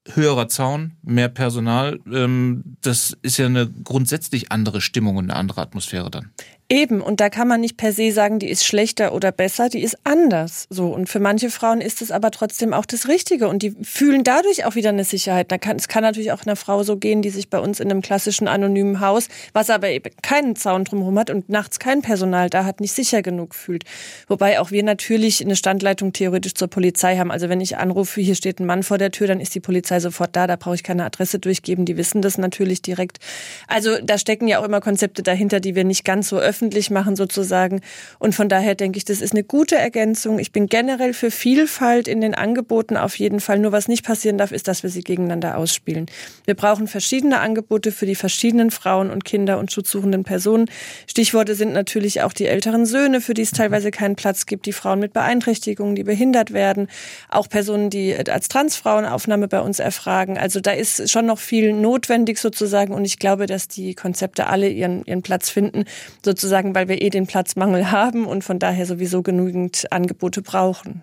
[0.07, 5.61] höherer Zaun, mehr Personal, ähm, das ist ja eine grundsätzlich andere Stimmung und eine andere
[5.61, 6.31] Atmosphäre dann.
[6.69, 9.83] Eben, und da kann man nicht per se sagen, die ist schlechter oder besser, die
[9.83, 10.65] ist anders.
[10.69, 10.87] So.
[10.87, 13.49] Und für manche Frauen ist es aber trotzdem auch das Richtige.
[13.49, 15.51] Und die fühlen dadurch auch wieder eine Sicherheit.
[15.51, 17.91] Da kann, es kann natürlich auch einer Frau so gehen, die sich bei uns in
[17.91, 22.49] einem klassischen anonymen Haus, was aber eben keinen Zaun drumherum hat und nachts kein Personal
[22.49, 23.83] da hat, nicht sicher genug fühlt.
[24.27, 27.29] Wobei auch wir natürlich eine Standleitung theoretisch zur Polizei haben.
[27.29, 29.99] Also wenn ich anrufe, hier steht ein Mann vor der Tür, dann ist die Polizei
[29.99, 30.47] sofort da.
[30.47, 31.83] Da brauche ich keine Adresse durchgeben.
[31.83, 33.19] Die wissen das natürlich direkt.
[33.67, 36.91] Also da stecken ja auch immer Konzepte dahinter, die wir nicht ganz so öffnen öffentlich
[36.91, 37.81] machen sozusagen.
[38.19, 40.37] Und von daher denke ich, das ist eine gute Ergänzung.
[40.37, 43.57] Ich bin generell für Vielfalt in den Angeboten auf jeden Fall.
[43.57, 46.05] Nur was nicht passieren darf, ist, dass wir sie gegeneinander ausspielen.
[46.45, 50.69] Wir brauchen verschiedene Angebote für die verschiedenen Frauen und Kinder und schutzsuchenden Personen.
[51.07, 54.73] Stichworte sind natürlich auch die älteren Söhne, für die es teilweise keinen Platz gibt, die
[54.73, 56.87] Frauen mit Beeinträchtigungen, die behindert werden,
[57.29, 60.37] auch Personen, die als Transfrauen Aufnahme bei uns erfragen.
[60.37, 64.69] Also da ist schon noch viel notwendig sozusagen und ich glaube, dass die Konzepte alle
[64.69, 65.85] ihren, ihren Platz finden,
[66.23, 71.01] sozusagen sozusagen, weil wir eh den Platzmangel haben und von daher sowieso genügend Angebote brauchen.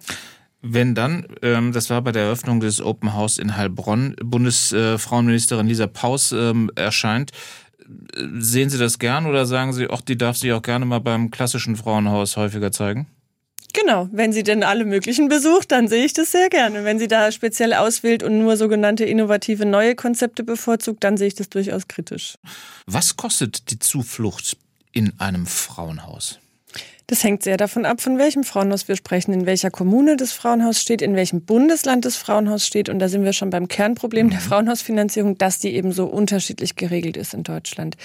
[0.62, 5.87] Wenn dann, ähm, das war bei der Eröffnung des Open House in Heilbronn, Bundesfrauenministerin Lisa
[5.87, 7.31] Paus ähm, erscheint,
[8.38, 11.31] sehen Sie das gern oder sagen Sie, ach, die darf sich auch gerne mal beim
[11.31, 13.07] klassischen Frauenhaus häufiger zeigen?
[13.72, 16.85] Genau, wenn sie denn alle möglichen besucht, dann sehe ich das sehr gerne.
[16.85, 21.35] Wenn sie da speziell auswählt und nur sogenannte innovative neue Konzepte bevorzugt, dann sehe ich
[21.37, 22.35] das durchaus kritisch.
[22.87, 24.57] Was kostet die Zuflucht
[24.92, 26.38] in einem Frauenhaus?
[27.11, 30.81] Das hängt sehr davon ab, von welchem Frauenhaus wir sprechen, in welcher Kommune das Frauenhaus
[30.81, 32.88] steht, in welchem Bundesland das Frauenhaus steht.
[32.88, 34.31] Und da sind wir schon beim Kernproblem mhm.
[34.31, 37.96] der Frauenhausfinanzierung, dass die eben so unterschiedlich geregelt ist in Deutschland.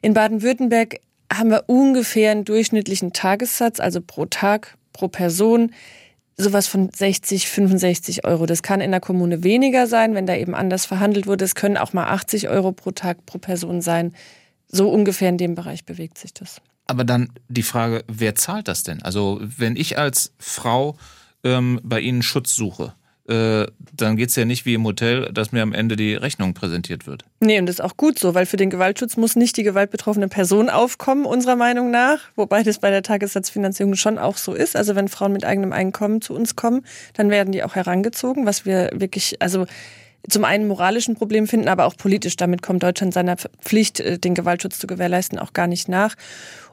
[0.00, 5.72] In Baden-Württemberg haben wir ungefähr einen durchschnittlichen Tagessatz, also pro Tag, pro Person,
[6.38, 8.46] sowas von 60, 65 Euro.
[8.46, 11.44] Das kann in der Kommune weniger sein, wenn da eben anders verhandelt wurde.
[11.44, 14.14] Es können auch mal 80 Euro pro Tag, pro Person sein.
[14.68, 16.60] So ungefähr in dem Bereich bewegt sich das.
[16.86, 19.02] Aber dann die Frage, wer zahlt das denn?
[19.02, 20.96] Also wenn ich als Frau
[21.44, 22.94] ähm, bei Ihnen Schutz suche,
[23.28, 26.54] äh, dann geht es ja nicht wie im Hotel, dass mir am Ende die Rechnung
[26.54, 27.24] präsentiert wird.
[27.40, 30.28] Nee, und das ist auch gut so, weil für den Gewaltschutz muss nicht die gewaltbetroffene
[30.28, 32.20] Person aufkommen, unserer Meinung nach.
[32.36, 34.76] Wobei das bei der Tagessatzfinanzierung schon auch so ist.
[34.76, 38.64] Also wenn Frauen mit eigenem Einkommen zu uns kommen, dann werden die auch herangezogen, was
[38.64, 39.66] wir wirklich, also
[40.28, 42.36] zum einen moralischen Problem finden, aber auch politisch.
[42.36, 46.14] Damit kommt Deutschland seiner Pflicht, äh, den Gewaltschutz zu gewährleisten, auch gar nicht nach.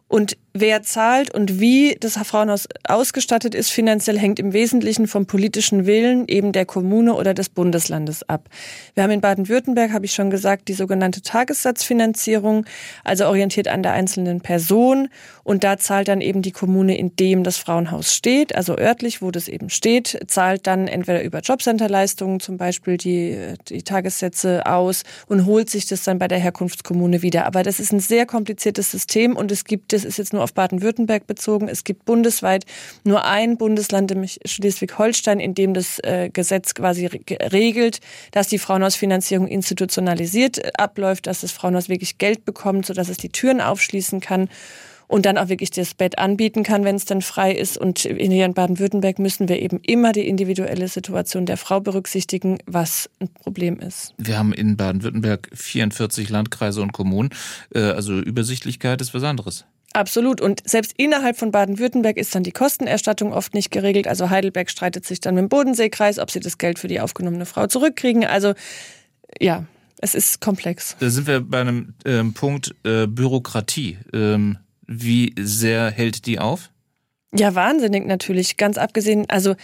[0.08, 5.88] Und wer zahlt und wie das Frauenhaus ausgestattet ist, finanziell hängt im Wesentlichen vom politischen
[5.88, 8.50] Willen eben der Kommune oder des Bundeslandes ab.
[8.94, 12.66] Wir haben in Baden-Württemberg, habe ich schon gesagt, die sogenannte Tagessatzfinanzierung,
[13.04, 15.10] also orientiert an der einzelnen Person.
[15.44, 19.32] Und da zahlt dann eben die Kommune, in dem das Frauenhaus steht, also örtlich, wo
[19.32, 25.48] das eben steht, zahlt dann entweder über Jobcenterleistungen zum Beispiel die, die Tagessätze aus und
[25.48, 27.46] holt sich das dann bei der Herkunftskommune wieder.
[27.46, 30.54] Aber das ist ein sehr kompliziertes System und es gibt, das ist jetzt nur auf
[30.54, 31.68] Baden-Württemberg bezogen.
[31.68, 32.66] Es gibt bundesweit
[33.04, 38.00] nur ein Bundesland, nämlich Schleswig-Holstein, in dem das äh, Gesetz quasi regelt,
[38.32, 43.30] dass die Frauenhausfinanzierung institutionalisiert äh, abläuft, dass das Frauenhaus wirklich Geld bekommt, sodass es die
[43.30, 44.50] Türen aufschließen kann
[45.14, 47.78] und dann auch wirklich das Bett anbieten kann, wenn es dann frei ist.
[47.78, 53.10] Und hier in Baden-Württemberg müssen wir eben immer die individuelle Situation der Frau berücksichtigen, was
[53.20, 54.16] ein Problem ist.
[54.18, 57.30] Wir haben in Baden-Württemberg 44 Landkreise und Kommunen.
[57.74, 59.66] Äh, also Übersichtlichkeit ist was anderes.
[59.94, 60.42] Absolut.
[60.42, 64.08] Und selbst innerhalb von Baden-Württemberg ist dann die Kostenerstattung oft nicht geregelt.
[64.08, 67.46] Also Heidelberg streitet sich dann mit dem Bodenseekreis, ob sie das Geld für die aufgenommene
[67.46, 68.26] Frau zurückkriegen.
[68.26, 68.54] Also
[69.40, 69.66] ja,
[70.02, 70.96] es ist komplex.
[71.00, 74.00] Da sind wir bei einem ähm, Punkt äh, Bürokratie.
[74.14, 76.70] Ähm, wie sehr hält die auf?
[77.34, 78.58] Ja, wahnsinnig natürlich.
[78.58, 79.56] Ganz abgesehen, also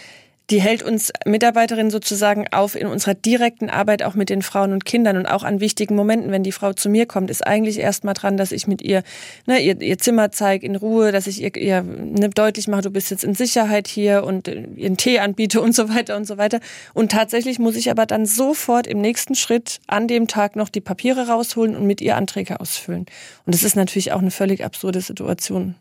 [0.50, 4.84] die hält uns Mitarbeiterinnen sozusagen auf in unserer direkten Arbeit auch mit den Frauen und
[4.84, 8.14] Kindern und auch an wichtigen Momenten, wenn die Frau zu mir kommt, ist eigentlich erstmal
[8.14, 9.04] dran, dass ich mit ihr
[9.46, 12.90] ne, ihr, ihr Zimmer zeige in Ruhe, dass ich ihr, ihr ne, deutlich mache, du
[12.90, 16.36] bist jetzt in Sicherheit hier und äh, ihren Tee anbiete und so weiter und so
[16.36, 16.60] weiter.
[16.94, 20.80] Und tatsächlich muss ich aber dann sofort im nächsten Schritt an dem Tag noch die
[20.80, 23.06] Papiere rausholen und mit ihr Anträge ausfüllen.
[23.46, 25.76] Und das ist natürlich auch eine völlig absurde Situation.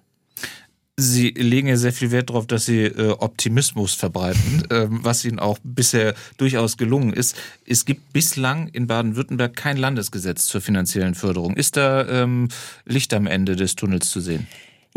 [1.00, 5.40] Sie legen ja sehr viel Wert darauf, dass Sie äh, Optimismus verbreiten, ähm, was Ihnen
[5.40, 7.36] auch bisher durchaus gelungen ist.
[7.66, 11.56] Es gibt bislang in Baden-Württemberg kein Landesgesetz zur finanziellen Förderung.
[11.56, 12.50] Ist da ähm,
[12.86, 14.48] Licht am Ende des Tunnels zu sehen?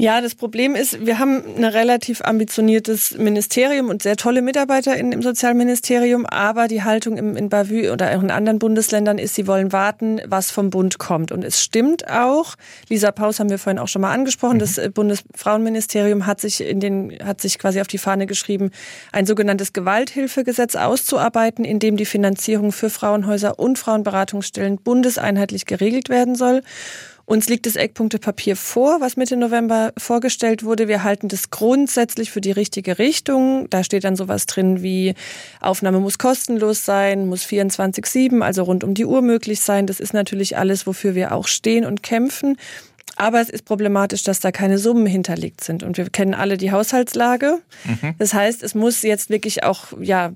[0.03, 5.13] Ja, das Problem ist, wir haben ein relativ ambitioniertes Ministerium und sehr tolle Mitarbeiter in,
[5.13, 9.71] im Sozialministerium, aber die Haltung im, in Bavü oder in anderen Bundesländern ist, sie wollen
[9.71, 11.31] warten, was vom Bund kommt.
[11.31, 12.57] Und es stimmt auch,
[12.89, 14.59] Lisa Paus haben wir vorhin auch schon mal angesprochen, mhm.
[14.59, 18.73] das äh, Bundesfrauenministerium hat sich in den, hat sich quasi auf die Fahne geschrieben,
[19.13, 26.35] ein sogenanntes Gewalthilfegesetz auszuarbeiten, in dem die Finanzierung für Frauenhäuser und Frauenberatungsstellen bundeseinheitlich geregelt werden
[26.35, 26.63] soll.
[27.33, 30.87] Uns liegt das Eckpunktepapier vor, was Mitte November vorgestellt wurde.
[30.87, 33.71] Wir halten das grundsätzlich für die richtige Richtung.
[33.71, 35.15] Da steht dann sowas drin wie
[35.59, 39.87] Aufnahme muss kostenlos sein, muss 24-7, also rund um die Uhr möglich sein.
[39.87, 42.59] Das ist natürlich alles, wofür wir auch stehen und kämpfen.
[43.17, 45.83] Aber es ist problematisch, dass da keine Summen hinterlegt sind.
[45.83, 47.59] Und wir kennen alle die Haushaltslage.
[47.85, 48.15] Mhm.
[48.19, 50.33] Das heißt, es muss jetzt wirklich auch ja,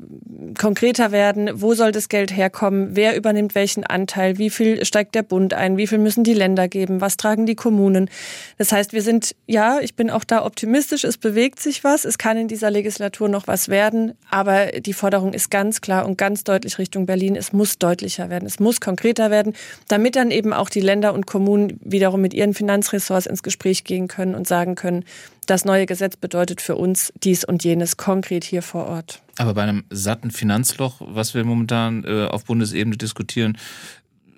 [0.59, 1.51] konkreter werden.
[1.55, 2.91] Wo soll das Geld herkommen?
[2.93, 4.37] Wer übernimmt welchen Anteil?
[4.39, 5.79] Wie viel steigt der Bund ein?
[5.79, 7.01] Wie viel müssen die Länder geben?
[7.01, 8.11] Was tragen die Kommunen?
[8.59, 11.05] Das heißt, wir sind, ja, ich bin auch da optimistisch.
[11.05, 12.05] Es bewegt sich was.
[12.05, 14.13] Es kann in dieser Legislatur noch was werden.
[14.31, 17.37] Aber die Forderung ist ganz klar und ganz deutlich Richtung Berlin.
[17.37, 18.45] Es muss deutlicher werden.
[18.45, 19.55] Es muss konkreter werden,
[19.89, 24.09] damit dann eben auch die Länder und Kommunen wiederum mit ihren Finanzressorts ins Gespräch gehen
[24.09, 25.05] können und sagen können,
[25.47, 29.23] das neue Gesetz bedeutet für uns dies und jenes konkret hier vor Ort.
[29.39, 33.57] Aber bei einem satten Finanzloch, was wir momentan äh, auf Bundesebene diskutieren,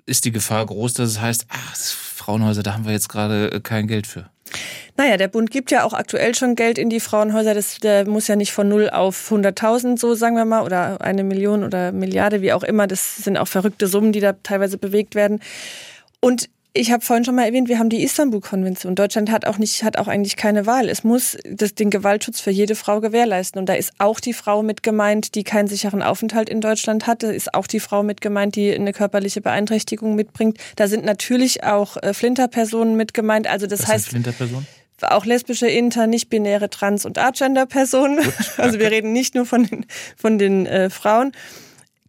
[0.05, 3.59] ist die Gefahr groß, dass es heißt, ach, Frauenhäuser, da haben wir jetzt gerade äh,
[3.59, 4.29] kein Geld für.
[4.97, 7.53] Naja, der Bund gibt ja auch aktuell schon Geld in die Frauenhäuser.
[7.53, 11.63] Das muss ja nicht von null auf 100.000, so sagen wir mal, oder eine Million
[11.63, 12.85] oder Milliarde, wie auch immer.
[12.85, 15.39] Das sind auch verrückte Summen, die da teilweise bewegt werden.
[16.19, 16.49] Und
[16.79, 18.95] ich habe vorhin schon mal erwähnt, wir haben die Istanbul-Konvention.
[18.95, 20.87] Deutschland hat auch nicht, hat auch eigentlich keine Wahl.
[20.87, 23.59] Es muss das, den Gewaltschutz für jede Frau gewährleisten.
[23.59, 27.21] Und da ist auch die Frau mit gemeint, die keinen sicheren Aufenthalt in Deutschland hat.
[27.21, 30.57] Da ist auch die Frau mit gemeint, die eine körperliche Beeinträchtigung mitbringt.
[30.77, 33.47] Da sind natürlich auch äh, Flinterpersonen mit gemeint.
[33.47, 34.03] Also das Was heißt.
[34.05, 34.67] Sind Flinterpersonen?
[35.01, 38.19] auch lesbische, inter, nicht-binäre, trans- und Agender-Personen.
[38.57, 39.85] Also wir reden nicht nur von den,
[40.17, 41.31] von den äh, Frauen.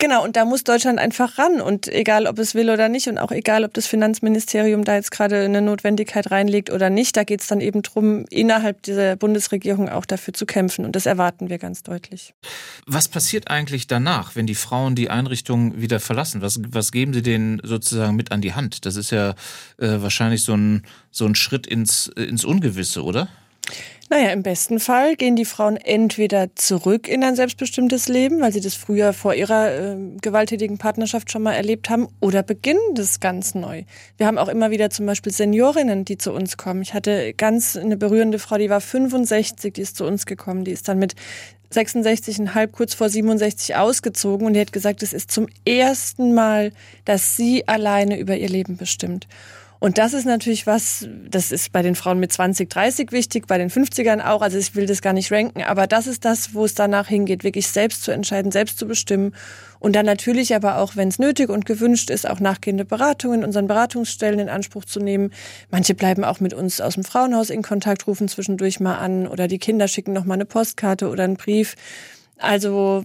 [0.01, 1.61] Genau, und da muss Deutschland einfach ran.
[1.61, 5.11] Und egal, ob es will oder nicht, und auch egal, ob das Finanzministerium da jetzt
[5.11, 9.91] gerade eine Notwendigkeit reinlegt oder nicht, da geht es dann eben drum, innerhalb dieser Bundesregierung
[9.91, 10.87] auch dafür zu kämpfen.
[10.87, 12.33] Und das erwarten wir ganz deutlich.
[12.87, 16.41] Was passiert eigentlich danach, wenn die Frauen die Einrichtung wieder verlassen?
[16.41, 18.87] Was, was geben Sie denen sozusagen mit an die Hand?
[18.87, 19.35] Das ist ja
[19.77, 23.29] äh, wahrscheinlich so ein, so ein Schritt ins, ins Ungewisse, oder?
[24.13, 28.61] Naja, im besten Fall gehen die Frauen entweder zurück in ein selbstbestimmtes Leben, weil sie
[28.61, 33.55] das früher vor ihrer äh, gewalttätigen Partnerschaft schon mal erlebt haben, oder beginnen das ganz
[33.55, 33.85] neu.
[34.17, 36.83] Wir haben auch immer wieder zum Beispiel Seniorinnen, die zu uns kommen.
[36.83, 40.73] Ich hatte ganz eine berührende Frau, die war 65, die ist zu uns gekommen, die
[40.73, 41.15] ist dann mit
[41.73, 46.73] 66,5 kurz vor 67 ausgezogen und die hat gesagt, es ist zum ersten Mal,
[47.05, 49.29] dass sie alleine über ihr Leben bestimmt.
[49.81, 53.57] Und das ist natürlich was, das ist bei den Frauen mit 20, 30 wichtig, bei
[53.57, 54.43] den 50ern auch.
[54.43, 57.45] Also ich will das gar nicht ranken, aber das ist das, wo es danach hingeht,
[57.45, 59.35] wirklich selbst zu entscheiden, selbst zu bestimmen.
[59.79, 63.47] Und dann natürlich aber auch, wenn es nötig und gewünscht ist, auch nachgehende Beratungen in
[63.47, 65.33] unseren Beratungsstellen in Anspruch zu nehmen.
[65.71, 69.49] Manche bleiben auch mit uns aus dem Frauenhaus in Kontakt, rufen zwischendurch mal an oder
[69.49, 71.75] die Kinder schicken noch mal eine Postkarte oder einen Brief.
[72.37, 73.05] Also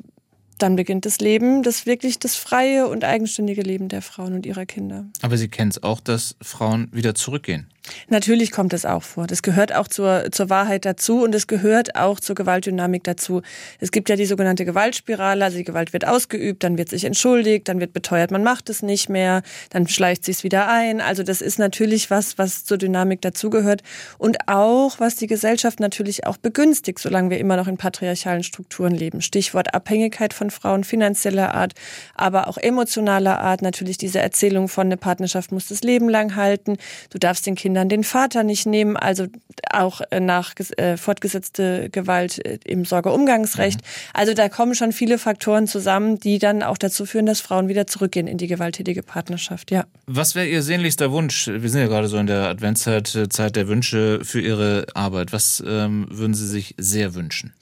[0.57, 4.65] dann beginnt das Leben, das wirklich das freie und eigenständige Leben der Frauen und ihrer
[4.65, 5.05] Kinder.
[5.21, 7.67] Aber Sie kennen es auch, dass Frauen wieder zurückgehen.
[8.09, 9.27] Natürlich kommt es auch vor.
[9.27, 13.41] Das gehört auch zur, zur Wahrheit dazu und es gehört auch zur Gewaltdynamik dazu.
[13.79, 17.67] Es gibt ja die sogenannte Gewaltspirale, also die Gewalt wird ausgeübt, dann wird sich entschuldigt,
[17.67, 21.01] dann wird beteuert, man macht es nicht mehr, dann schleicht sich wieder ein.
[21.01, 23.81] Also das ist natürlich was, was zur Dynamik dazugehört
[24.17, 28.93] und auch, was die Gesellschaft natürlich auch begünstigt, solange wir immer noch in patriarchalen Strukturen
[28.93, 29.21] leben.
[29.21, 31.73] Stichwort Abhängigkeit von Frauen finanzieller Art,
[32.15, 33.61] aber auch emotionaler Art.
[33.61, 36.77] Natürlich diese Erzählung von eine Partnerschaft muss das Leben lang halten.
[37.09, 39.27] Du darfst den Kindern Kindern den Vater nicht nehmen, also
[39.69, 43.81] auch äh, nach äh, fortgesetzte Gewalt äh, im Sorgeumgangsrecht.
[43.81, 43.85] Mhm.
[44.13, 47.85] Also da kommen schon viele Faktoren zusammen, die dann auch dazu führen, dass Frauen wieder
[47.85, 49.71] zurückgehen in die gewalttätige Partnerschaft.
[49.71, 49.83] Ja.
[50.05, 51.47] Was wäre Ihr sehnlichster Wunsch?
[51.47, 55.33] Wir sind ja gerade so in der Adventszeit, Zeit der Wünsche für Ihre Arbeit.
[55.33, 57.53] Was ähm, würden Sie sich sehr wünschen?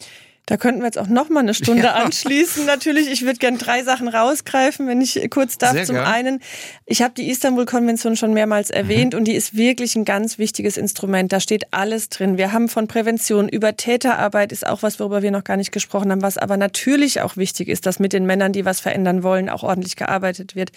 [0.46, 1.94] Da könnten wir jetzt auch noch mal eine Stunde ja.
[1.94, 2.66] anschließen.
[2.66, 5.72] Natürlich, ich würde gern drei Sachen rausgreifen, wenn ich kurz darf.
[5.72, 6.06] Sehr Zum gern.
[6.06, 6.40] einen,
[6.86, 9.20] ich habe die Istanbul-Konvention schon mehrmals erwähnt mhm.
[9.20, 11.32] und die ist wirklich ein ganz wichtiges Instrument.
[11.32, 12.38] Da steht alles drin.
[12.38, 16.12] Wir haben von Prävention über Täterarbeit ist auch was, worüber wir noch gar nicht gesprochen
[16.12, 19.48] haben, was aber natürlich auch wichtig ist, dass mit den Männern, die was verändern wollen,
[19.48, 20.74] auch ordentlich gearbeitet wird.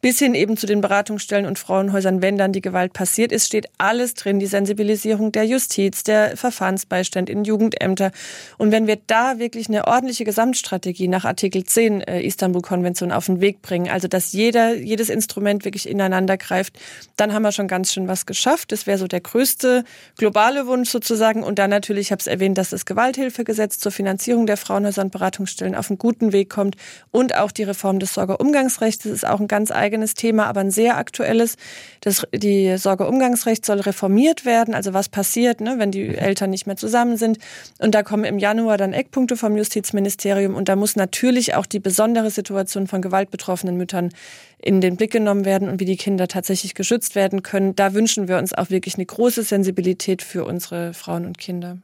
[0.00, 3.66] Bis hin eben zu den Beratungsstellen und Frauenhäusern, wenn dann die Gewalt passiert ist, steht
[3.78, 4.38] alles drin.
[4.38, 8.12] Die Sensibilisierung der Justiz, der Verfahrensbeistand in Jugendämter.
[8.58, 13.40] Und wenn wir da wirklich eine ordentliche Gesamtstrategie nach Artikel 10 äh, Istanbul-Konvention auf den
[13.40, 16.78] Weg bringen, also dass jeder, jedes Instrument wirklich ineinander greift,
[17.16, 18.70] dann haben wir schon ganz schön was geschafft.
[18.70, 19.84] Das wäre so der größte
[20.16, 21.42] globale Wunsch sozusagen.
[21.42, 25.10] Und dann natürlich, ich habe es erwähnt, dass das Gewalthilfegesetz zur Finanzierung der Frauenhäuser und
[25.10, 26.76] Beratungsstellen auf einen guten Weg kommt
[27.10, 29.04] und auch die Reform des Sorgeumgangsrechts.
[29.04, 31.56] Das ist auch ein ganz eigenes Thema, aber ein sehr aktuelles.
[32.02, 34.74] Das, die Sorgeumgangsrecht soll reformiert werden.
[34.74, 37.38] Also was passiert, ne, wenn die Eltern nicht mehr zusammen sind.
[37.78, 41.78] Und da kommen im Januar dann Eckpunkte vom Justizministerium und da muss natürlich auch die
[41.78, 44.10] besondere Situation von gewaltbetroffenen Müttern
[44.58, 47.76] in den Blick genommen werden und wie die Kinder tatsächlich geschützt werden können.
[47.76, 51.78] Da wünschen wir uns auch wirklich eine große Sensibilität für unsere Frauen und Kinder.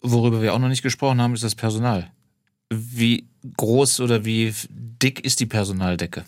[0.00, 2.10] Worüber wir auch noch nicht gesprochen haben, ist das Personal.
[2.68, 6.24] Wie groß oder wie dick ist die Personaldecke?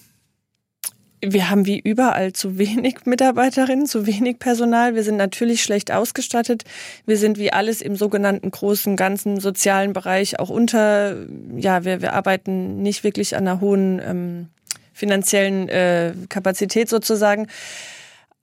[1.32, 4.94] Wir haben wie überall zu wenig Mitarbeiterinnen, zu wenig Personal.
[4.94, 6.64] Wir sind natürlich schlecht ausgestattet.
[7.06, 11.16] Wir sind wie alles im sogenannten großen, ganzen sozialen Bereich auch unter,
[11.56, 14.48] ja, wir, wir arbeiten nicht wirklich an einer hohen ähm,
[14.92, 17.48] finanziellen äh, Kapazität sozusagen.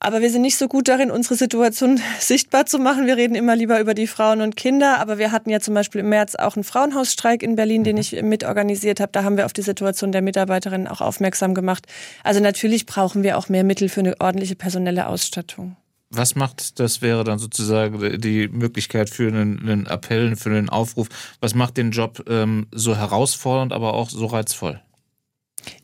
[0.04, 3.06] Aber wir sind nicht so gut darin, unsere Situation sichtbar zu machen.
[3.06, 5.00] Wir reden immer lieber über die Frauen und Kinder.
[5.00, 8.02] Aber wir hatten ja zum Beispiel im März auch einen Frauenhausstreik in Berlin, den mhm.
[8.02, 9.12] ich mitorganisiert habe.
[9.12, 11.86] Da haben wir auf die Situation der Mitarbeiterinnen auch aufmerksam gemacht.
[12.24, 15.78] Also natürlich brauchen wir auch mehr Mittel für eine ordentliche personelle Ausstattung.
[16.10, 21.08] Was macht, das wäre dann sozusagen die Möglichkeit für einen, einen Appell, für einen Aufruf,
[21.40, 24.82] was macht den Job ähm, so herausfordernd, aber auch so reizvoll?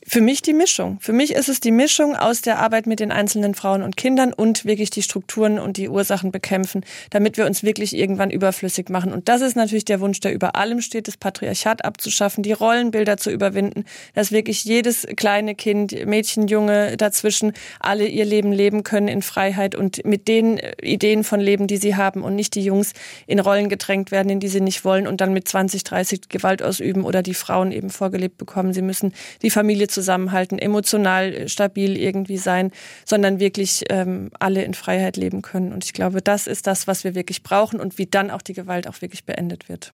[0.09, 0.99] Für mich die Mischung.
[1.01, 4.31] Für mich ist es die Mischung aus der Arbeit mit den einzelnen Frauen und Kindern
[4.31, 9.11] und wirklich die Strukturen und die Ursachen bekämpfen, damit wir uns wirklich irgendwann überflüssig machen.
[9.11, 13.17] Und das ist natürlich der Wunsch, der über allem steht, das Patriarchat abzuschaffen, die Rollenbilder
[13.17, 13.83] zu überwinden,
[14.15, 19.75] dass wirklich jedes kleine Kind, Mädchen, Junge dazwischen alle ihr Leben leben können in Freiheit
[19.75, 22.93] und mit den Ideen von Leben, die sie haben und nicht die Jungs
[23.25, 26.63] in Rollen gedrängt werden, in die sie nicht wollen und dann mit 20, 30 Gewalt
[26.63, 28.71] ausüben oder die Frauen eben vorgelebt bekommen.
[28.71, 32.71] Sie müssen die Familie zusammenhalten, emotional stabil irgendwie sein,
[33.03, 35.73] sondern wirklich ähm, alle in Freiheit leben können.
[35.73, 38.53] Und ich glaube, das ist das, was wir wirklich brauchen und wie dann auch die
[38.53, 39.93] Gewalt auch wirklich beendet wird.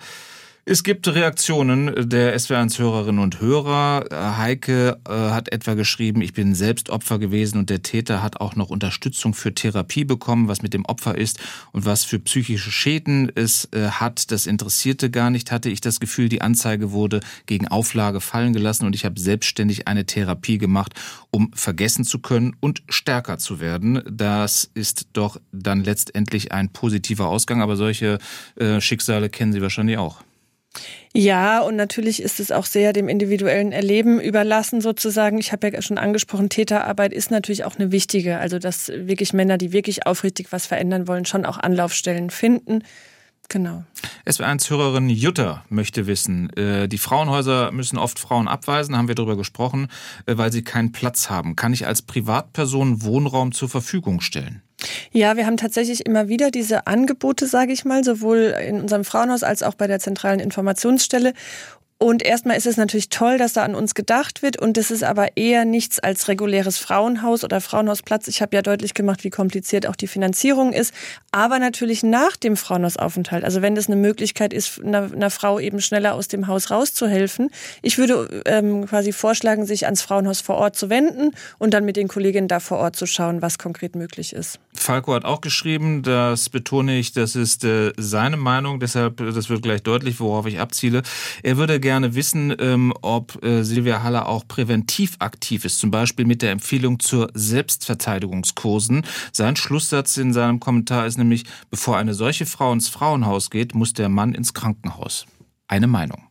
[0.71, 4.05] Es gibt Reaktionen der SWR1-Hörerinnen und Hörer.
[4.37, 8.55] Heike äh, hat etwa geschrieben, ich bin selbst Opfer gewesen und der Täter hat auch
[8.55, 11.39] noch Unterstützung für Therapie bekommen, was mit dem Opfer ist
[11.71, 14.29] und was für psychische Schäden es äh, hat.
[14.29, 18.85] Das interessierte gar nicht, hatte ich das Gefühl, die Anzeige wurde gegen Auflage fallen gelassen
[18.85, 20.93] und ich habe selbstständig eine Therapie gemacht,
[21.31, 24.03] um vergessen zu können und stärker zu werden.
[24.07, 28.19] Das ist doch dann letztendlich ein positiver Ausgang, aber solche
[28.55, 30.21] äh, Schicksale kennen Sie wahrscheinlich auch.
[31.13, 35.39] Ja, und natürlich ist es auch sehr dem individuellen Erleben überlassen sozusagen.
[35.39, 38.37] Ich habe ja schon angesprochen, Täterarbeit ist natürlich auch eine wichtige.
[38.37, 42.83] Also dass wirklich Männer, die wirklich aufrichtig was verändern wollen, schon auch Anlaufstellen finden.
[43.49, 43.83] Genau.
[44.27, 49.87] SW1-Hörerin Jutta möchte wissen, äh, die Frauenhäuser müssen oft Frauen abweisen, haben wir darüber gesprochen,
[50.27, 51.55] äh, weil sie keinen Platz haben.
[51.55, 54.61] Kann ich als Privatperson Wohnraum zur Verfügung stellen?
[55.11, 59.43] Ja, wir haben tatsächlich immer wieder diese Angebote, sage ich mal, sowohl in unserem Frauenhaus
[59.43, 61.33] als auch bei der zentralen Informationsstelle.
[62.01, 64.55] Und erstmal ist es natürlich toll, dass da an uns gedacht wird.
[64.55, 68.29] Und das ist aber eher nichts als reguläres Frauenhaus oder Frauenhausplatz.
[68.29, 70.93] Ich habe ja deutlich gemacht, wie kompliziert auch die Finanzierung ist.
[71.33, 73.43] Aber natürlich nach dem Frauenhausaufenthalt.
[73.43, 77.49] Also wenn das eine Möglichkeit ist, einer, Frau eben schneller aus dem Haus rauszuhelfen.
[77.81, 81.97] Ich würde ähm, quasi vorschlagen, sich ans Frauenhaus vor Ort zu wenden und dann mit
[81.97, 84.61] den Kolleginnen da vor Ort zu schauen, was konkret möglich ist.
[84.73, 88.79] Falco hat auch geschrieben, das betone ich, das ist äh, seine Meinung.
[88.79, 91.01] Deshalb, das wird gleich deutlich, worauf ich abziele.
[91.43, 96.25] Er würde gerne wissen, ähm, ob äh, Silvia Haller auch präventiv aktiv ist, zum Beispiel
[96.25, 99.03] mit der Empfehlung zur Selbstverteidigungskursen.
[99.31, 103.93] Sein Schlusssatz in seinem Kommentar ist nämlich, bevor eine solche Frau ins Frauenhaus geht, muss
[103.93, 105.25] der Mann ins Krankenhaus.
[105.67, 106.23] Eine Meinung.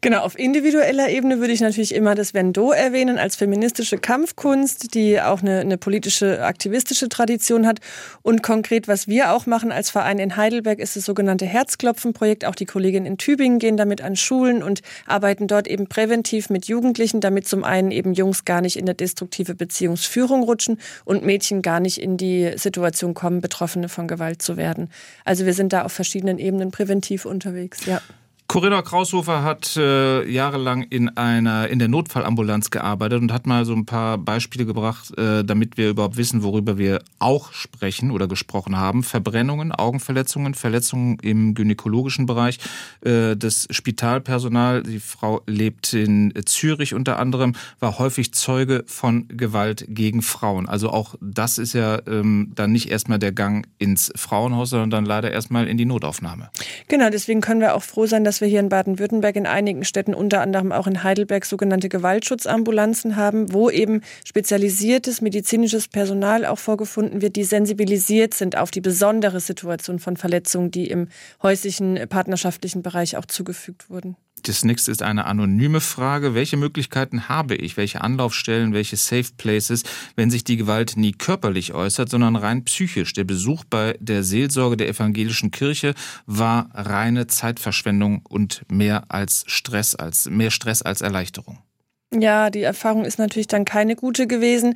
[0.00, 5.20] Genau, auf individueller Ebene würde ich natürlich immer das Vendo erwähnen als feministische Kampfkunst, die
[5.20, 7.80] auch eine, eine, politische, aktivistische Tradition hat.
[8.22, 12.44] Und konkret, was wir auch machen als Verein in Heidelberg, ist das sogenannte Herzklopfen-Projekt.
[12.44, 16.66] Auch die Kolleginnen in Tübingen gehen damit an Schulen und arbeiten dort eben präventiv mit
[16.66, 21.60] Jugendlichen, damit zum einen eben Jungs gar nicht in eine destruktive Beziehungsführung rutschen und Mädchen
[21.60, 24.90] gar nicht in die Situation kommen, Betroffene von Gewalt zu werden.
[25.24, 28.00] Also wir sind da auf verschiedenen Ebenen präventiv unterwegs, ja.
[28.50, 33.74] Corinna Kraushofer hat äh, jahrelang in einer in der Notfallambulanz gearbeitet und hat mal so
[33.74, 38.78] ein paar Beispiele gebracht, äh, damit wir überhaupt wissen, worüber wir auch sprechen oder gesprochen
[38.78, 39.02] haben.
[39.02, 42.58] Verbrennungen, Augenverletzungen, Verletzungen im gynäkologischen Bereich.
[43.02, 49.84] Äh, das Spitalpersonal, die Frau lebt in Zürich unter anderem, war häufig Zeuge von Gewalt
[49.88, 50.66] gegen Frauen.
[50.66, 55.04] Also auch das ist ja ähm, dann nicht erstmal der Gang ins Frauenhaus, sondern dann
[55.04, 56.48] leider erstmal in die Notaufnahme.
[56.88, 59.84] Genau, deswegen können wir auch froh sein, dass dass wir hier in Baden-Württemberg in einigen
[59.84, 66.60] Städten, unter anderem auch in Heidelberg, sogenannte Gewaltschutzambulanzen haben, wo eben spezialisiertes medizinisches Personal auch
[66.60, 71.08] vorgefunden wird, die sensibilisiert sind auf die besondere Situation von Verletzungen, die im
[71.42, 74.16] häuslichen, partnerschaftlichen Bereich auch zugefügt wurden.
[74.42, 76.34] Das nächste ist eine anonyme Frage.
[76.34, 79.82] Welche Möglichkeiten habe ich, welche Anlaufstellen, welche Safe Places,
[80.16, 83.12] wenn sich die Gewalt nie körperlich äußert, sondern rein psychisch?
[83.12, 85.94] Der Besuch bei der Seelsorge der evangelischen Kirche
[86.26, 91.58] war reine Zeitverschwendung und mehr als Stress, als mehr Stress als Erleichterung.
[92.12, 94.74] Ja, die Erfahrung ist natürlich dann keine gute gewesen.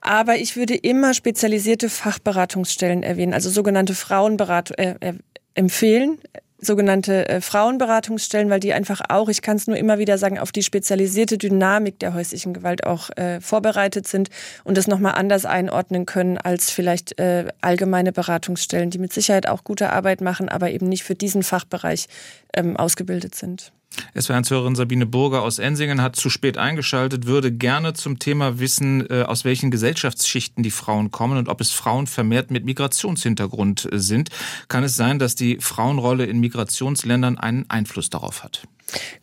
[0.00, 5.14] Aber ich würde immer spezialisierte Fachberatungsstellen erwähnen, also sogenannte Frauenberatung äh, äh,
[5.54, 6.18] empfehlen
[6.62, 10.52] sogenannte äh, Frauenberatungsstellen, weil die einfach auch, ich kann es nur immer wieder sagen, auf
[10.52, 14.30] die spezialisierte Dynamik der häuslichen Gewalt auch äh, vorbereitet sind
[14.64, 19.64] und das nochmal anders einordnen können als vielleicht äh, allgemeine Beratungsstellen, die mit Sicherheit auch
[19.64, 22.06] gute Arbeit machen, aber eben nicht für diesen Fachbereich
[22.54, 23.72] ähm, ausgebildet sind.
[24.18, 29.22] SWR-Hörerin Sabine Burger aus Ensingen hat zu spät eingeschaltet, würde gerne zum Thema wissen, äh,
[29.22, 34.30] aus welchen Gesellschaftsschichten die Frauen kommen und ob es Frauen vermehrt mit Migrationshintergrund sind.
[34.68, 38.66] Kann es sein, dass die Frauenrolle in Migrationsländern einen Einfluss darauf hat?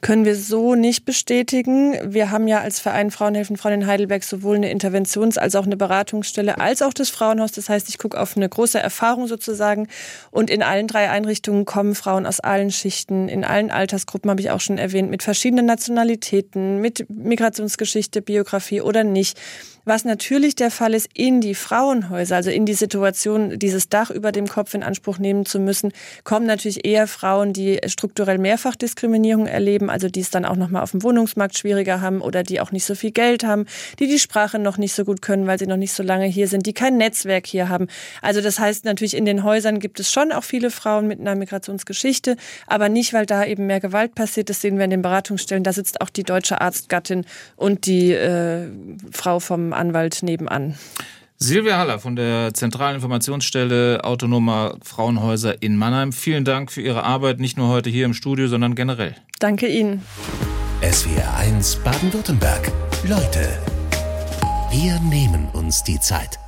[0.02, 1.96] Können wir so nicht bestätigen.
[2.14, 5.78] Wir haben ja als Verein Frauenhelfen Frauen in Heidelberg sowohl eine Interventions- als auch eine
[5.78, 7.52] Beratungsstelle, als auch das Frauenhaus.
[7.52, 9.88] Das heißt, ich gucke auf eine große Erfahrung sozusagen.
[10.32, 14.52] Und in allen drei Einrichtungen kommen Frauen aus allen Schichten, in allen Altersgruppen, habe ich
[14.52, 19.40] auch schon erwähnt, mit verschiedenen Nationalitäten, mit Migrationsgeschichte, Biografie oder nicht.
[19.90, 24.32] Was natürlich der Fall ist, in die Frauenhäuser, also in die Situation, dieses Dach über
[24.32, 29.90] dem Kopf in Anspruch nehmen zu müssen, kommen natürlich eher Frauen, die strukturell Mehrfachdiskriminierung erleben,
[29.90, 32.86] also die es dann auch nochmal auf dem Wohnungsmarkt schwieriger haben oder die auch nicht
[32.86, 33.66] so viel Geld haben,
[33.98, 36.48] die die Sprache noch nicht so gut können, weil sie noch nicht so lange hier
[36.48, 37.88] sind, die kein Netzwerk hier haben.
[38.22, 41.34] Also das heißt natürlich, in den Häusern gibt es schon auch viele Frauen mit einer
[41.34, 42.38] Migrationsgeschichte,
[42.68, 44.52] aber nicht, weil da eben mehr Gewalt passiert.
[44.52, 45.64] Das sehen wir in den Beratungsstellen.
[45.64, 47.26] Da sitzt auch die deutsche Arztgattin
[47.56, 48.68] und die äh,
[49.12, 50.76] Frau vom Anwalt nebenan.
[51.38, 56.12] Silvia Haller von der Zentralen Informationsstelle Autonomer Frauenhäuser in Mannheim.
[56.12, 59.16] Vielen Dank für Ihre Arbeit, nicht nur heute hier im Studio, sondern generell.
[59.40, 60.04] Danke Ihnen.
[60.82, 62.72] SWR 1 Baden-Württemberg.
[63.08, 63.58] Leute,
[64.70, 66.40] wir nehmen uns die Zeit.